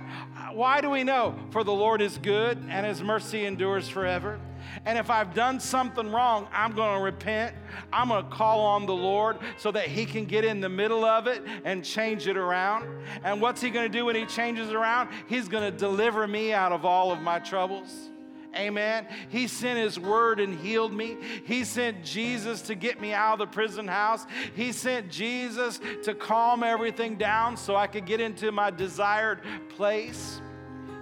why 0.54 0.82
do 0.82 0.90
we 0.90 1.04
know? 1.04 1.36
For 1.52 1.64
the 1.64 1.74
Lord 1.74 2.02
is 2.02 2.18
good 2.18 2.64
and 2.70 2.86
his 2.86 3.02
mercy 3.02 3.46
endures 3.46 3.90
forever. 3.90 4.40
And 4.86 4.98
if 4.98 5.10
I've 5.10 5.34
done 5.34 5.60
something 5.60 6.12
wrong, 6.12 6.48
I'm 6.52 6.74
going 6.74 6.98
to 6.98 7.04
repent. 7.04 7.56
I'm 7.94 8.10
going 8.10 8.24
to 8.24 8.30
call 8.30 8.62
on 8.62 8.86
the 8.86 8.96
Lord 8.96 9.38
so 9.58 9.72
that 9.72 9.88
He 9.88 10.06
can 10.06 10.26
get 10.26 10.44
in 10.44 10.60
the 10.60 10.70
middle 10.70 11.06
of 11.06 11.28
it 11.28 11.44
and 11.64 11.84
change 11.84 12.28
it 12.28 12.38
around. 12.38 12.88
And 13.24 13.42
what's 13.42 13.62
He 13.62 13.70
going 13.70 13.90
to 13.90 13.98
do 13.98 14.06
when 14.06 14.16
He 14.16 14.26
changes 14.26 14.72
around? 14.72 15.10
He's 15.28 15.48
going 15.48 15.72
to 15.72 15.78
deliver 15.78 16.28
me 16.28 16.54
out 16.54 16.72
of 16.72 16.86
all 16.86 17.12
of 17.12 17.22
my 17.22 17.40
troubles. 17.40 18.10
Amen. 18.56 19.08
He 19.30 19.48
sent 19.48 19.78
His 19.78 20.00
word 20.00 20.40
and 20.40 20.58
healed 20.58 20.94
me. 20.94 21.18
He 21.46 21.64
sent 21.64 22.04
Jesus 22.04 22.62
to 22.64 22.76
get 22.76 23.02
me 23.02 23.14
out 23.14 23.34
of 23.34 23.40
the 23.40 23.54
prison 23.54 23.88
house. 23.88 24.26
He 24.56 24.72
sent 24.72 25.10
Jesus 25.10 25.80
to 26.04 26.14
calm 26.14 26.64
everything 26.64 27.16
down 27.16 27.58
so 27.58 27.76
I 27.76 27.88
could 27.88 28.06
get 28.06 28.22
into 28.22 28.52
my 28.52 28.72
desired 28.72 29.42
place. 29.70 30.42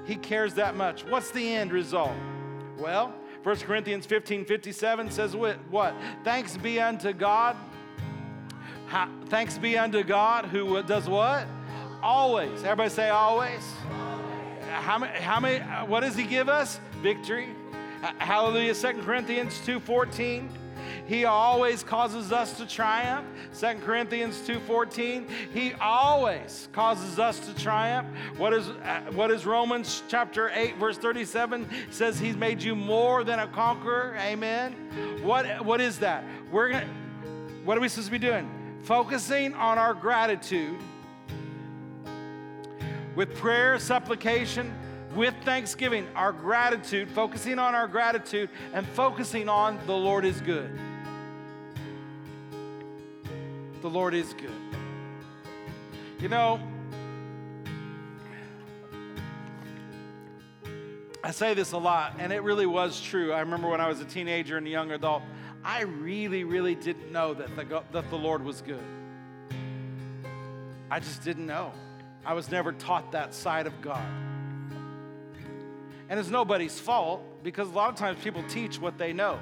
He 0.05 0.15
cares 0.15 0.55
that 0.55 0.75
much. 0.75 1.05
What's 1.05 1.31
the 1.31 1.55
end 1.55 1.71
result? 1.71 2.13
Well, 2.77 3.13
1 3.43 3.57
Corinthians 3.57 4.05
15 4.05 4.45
57 4.45 5.11
says 5.11 5.35
what? 5.35 5.95
Thanks 6.23 6.57
be 6.57 6.79
unto 6.79 7.13
God. 7.13 7.55
thanks 9.27 9.57
be 9.57 9.77
unto 9.77 10.03
God 10.03 10.45
who 10.45 10.81
does 10.83 11.07
what? 11.07 11.45
Always. 12.01 12.63
Everybody 12.63 12.89
say 12.89 13.09
always. 13.09 13.63
How 14.73 14.97
many, 14.97 15.19
how 15.19 15.39
many, 15.39 15.59
what 15.85 16.01
does 16.01 16.15
he 16.15 16.23
give 16.23 16.49
us? 16.49 16.79
Victory. 17.01 17.49
Hallelujah. 18.01 18.73
2 18.75 19.01
Corinthians 19.03 19.59
2.14. 19.65 20.49
He 21.05 21.25
always 21.25 21.83
causes 21.83 22.31
us 22.31 22.57
to 22.57 22.65
triumph. 22.65 23.27
2 23.59 23.75
Corinthians 23.85 24.39
2:14. 24.47 25.29
He 25.53 25.73
always 25.73 26.69
causes 26.71 27.19
us 27.19 27.39
to 27.39 27.55
triumph. 27.55 28.07
What 28.37 28.53
is 28.53 28.69
uh, 28.69 29.01
what 29.13 29.29
is 29.31 29.45
Romans 29.45 30.03
chapter 30.07 30.49
8 30.53 30.77
verse 30.77 30.97
37 30.97 31.67
says 31.91 32.19
he's 32.19 32.37
made 32.37 32.61
you 32.61 32.75
more 32.75 33.23
than 33.23 33.39
a 33.39 33.47
conqueror. 33.47 34.15
Amen. 34.19 34.73
What 35.21 35.65
what 35.65 35.81
is 35.81 35.99
that? 35.99 36.23
We're 36.51 36.69
to 36.69 36.85
what 37.65 37.77
are 37.77 37.81
we 37.81 37.89
supposed 37.89 38.07
to 38.07 38.11
be 38.11 38.19
doing? 38.19 38.49
Focusing 38.83 39.53
on 39.53 39.77
our 39.77 39.93
gratitude 39.93 40.79
with 43.15 43.35
prayer, 43.35 43.77
supplication, 43.79 44.73
with 45.15 45.33
thanksgiving, 45.43 46.07
our 46.15 46.31
gratitude, 46.31 47.09
focusing 47.09 47.59
on 47.59 47.75
our 47.75 47.87
gratitude 47.87 48.49
and 48.73 48.87
focusing 48.89 49.47
on 49.47 49.79
the 49.85 49.95
Lord 49.95 50.25
is 50.25 50.41
good. 50.41 50.69
The 53.81 53.89
Lord 53.89 54.13
is 54.13 54.33
good. 54.33 54.51
You 56.19 56.29
know, 56.29 56.59
I 61.23 61.31
say 61.31 61.53
this 61.53 61.73
a 61.73 61.77
lot, 61.77 62.15
and 62.17 62.33
it 62.33 62.43
really 62.43 62.65
was 62.65 62.99
true. 62.99 63.33
I 63.33 63.41
remember 63.41 63.69
when 63.69 63.81
I 63.81 63.87
was 63.87 63.99
a 63.99 64.05
teenager 64.05 64.57
and 64.57 64.65
a 64.65 64.69
young 64.69 64.91
adult, 64.91 65.21
I 65.63 65.81
really, 65.81 66.43
really 66.43 66.75
didn't 66.75 67.11
know 67.11 67.33
that 67.33 67.55
the, 67.55 67.83
that 67.91 68.09
the 68.09 68.17
Lord 68.17 68.43
was 68.43 68.61
good. 68.61 68.83
I 70.89 70.99
just 70.99 71.23
didn't 71.23 71.45
know. 71.45 71.71
I 72.25 72.33
was 72.33 72.49
never 72.49 72.71
taught 72.71 73.11
that 73.11 73.33
side 73.33 73.67
of 73.67 73.81
God. 73.81 74.03
And 76.09 76.19
it's 76.19 76.29
nobody's 76.29 76.79
fault 76.79 77.21
because 77.43 77.69
a 77.69 77.71
lot 77.71 77.89
of 77.89 77.95
times 77.95 78.23
people 78.23 78.43
teach 78.47 78.79
what 78.79 78.97
they 78.97 79.13
know. 79.13 79.39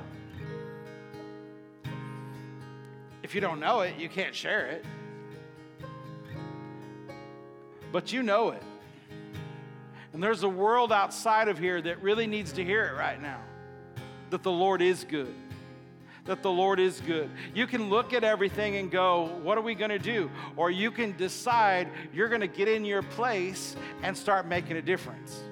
If 3.23 3.35
you 3.35 3.41
don't 3.41 3.59
know 3.59 3.81
it, 3.81 3.95
you 3.97 4.09
can't 4.09 4.33
share 4.33 4.67
it. 4.67 4.85
But 7.91 8.11
you 8.11 8.23
know 8.23 8.49
it. 8.51 8.63
And 10.13 10.21
there's 10.21 10.43
a 10.43 10.49
world 10.49 10.91
outside 10.91 11.47
of 11.47 11.57
here 11.57 11.81
that 11.81 12.01
really 12.01 12.27
needs 12.27 12.51
to 12.53 12.63
hear 12.63 12.85
it 12.85 12.97
right 12.97 13.21
now 13.21 13.41
that 14.29 14.43
the 14.43 14.51
Lord 14.51 14.81
is 14.81 15.03
good. 15.03 15.33
That 16.25 16.43
the 16.43 16.51
Lord 16.51 16.79
is 16.79 17.01
good. 17.01 17.29
You 17.55 17.65
can 17.65 17.89
look 17.89 18.13
at 18.13 18.23
everything 18.23 18.75
and 18.75 18.91
go, 18.91 19.39
What 19.41 19.57
are 19.57 19.61
we 19.61 19.73
going 19.73 19.89
to 19.89 19.99
do? 19.99 20.29
Or 20.55 20.69
you 20.69 20.91
can 20.91 21.17
decide 21.17 21.89
you're 22.13 22.29
going 22.29 22.41
to 22.41 22.47
get 22.47 22.67
in 22.67 22.85
your 22.85 23.01
place 23.01 23.75
and 24.03 24.15
start 24.15 24.45
making 24.45 24.77
a 24.77 24.81
difference. 24.81 25.43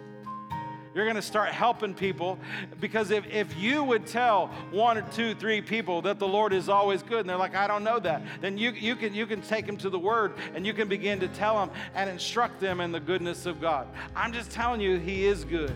You're 0.96 1.06
going 1.06 1.16
to 1.16 1.22
start 1.22 1.50
helping 1.50 1.94
people 1.94 2.40
because 2.80 3.12
if, 3.12 3.26
if 3.28 3.56
you 3.58 3.84
would 3.84 4.08
tell 4.08 4.48
one 4.72 4.98
or 4.98 5.04
two, 5.14 5.36
three 5.36 5.62
people 5.62 6.02
that 6.02 6.18
the 6.18 6.28
Lord 6.28 6.52
is 6.52 6.68
always 6.68 7.04
good 7.04 7.22
and 7.22 7.30
they're 7.30 7.38
like, 7.38 7.56
I 7.56 7.68
don't 7.68 7.84
know 7.84 8.00
that, 8.00 8.24
then 8.42 8.58
you, 8.58 8.72
you, 8.72 8.96
can, 8.96 9.14
you 9.14 9.28
can 9.28 9.42
take 9.42 9.68
them 9.68 9.78
to 9.78 9.90
the 9.90 10.00
Word 10.00 10.34
and 10.56 10.66
you 10.66 10.74
can 10.74 10.90
begin 10.90 11.20
to 11.20 11.28
tell 11.28 11.58
them 11.58 11.70
and 11.94 12.10
instruct 12.10 12.60
them 12.60 12.82
in 12.82 12.92
the 12.92 13.00
goodness 13.00 13.46
of 13.46 13.62
God. 13.62 13.88
I'm 14.16 14.34
just 14.34 14.50
telling 14.50 14.82
you, 14.82 14.98
He 14.98 15.26
is 15.26 15.46
good. 15.46 15.76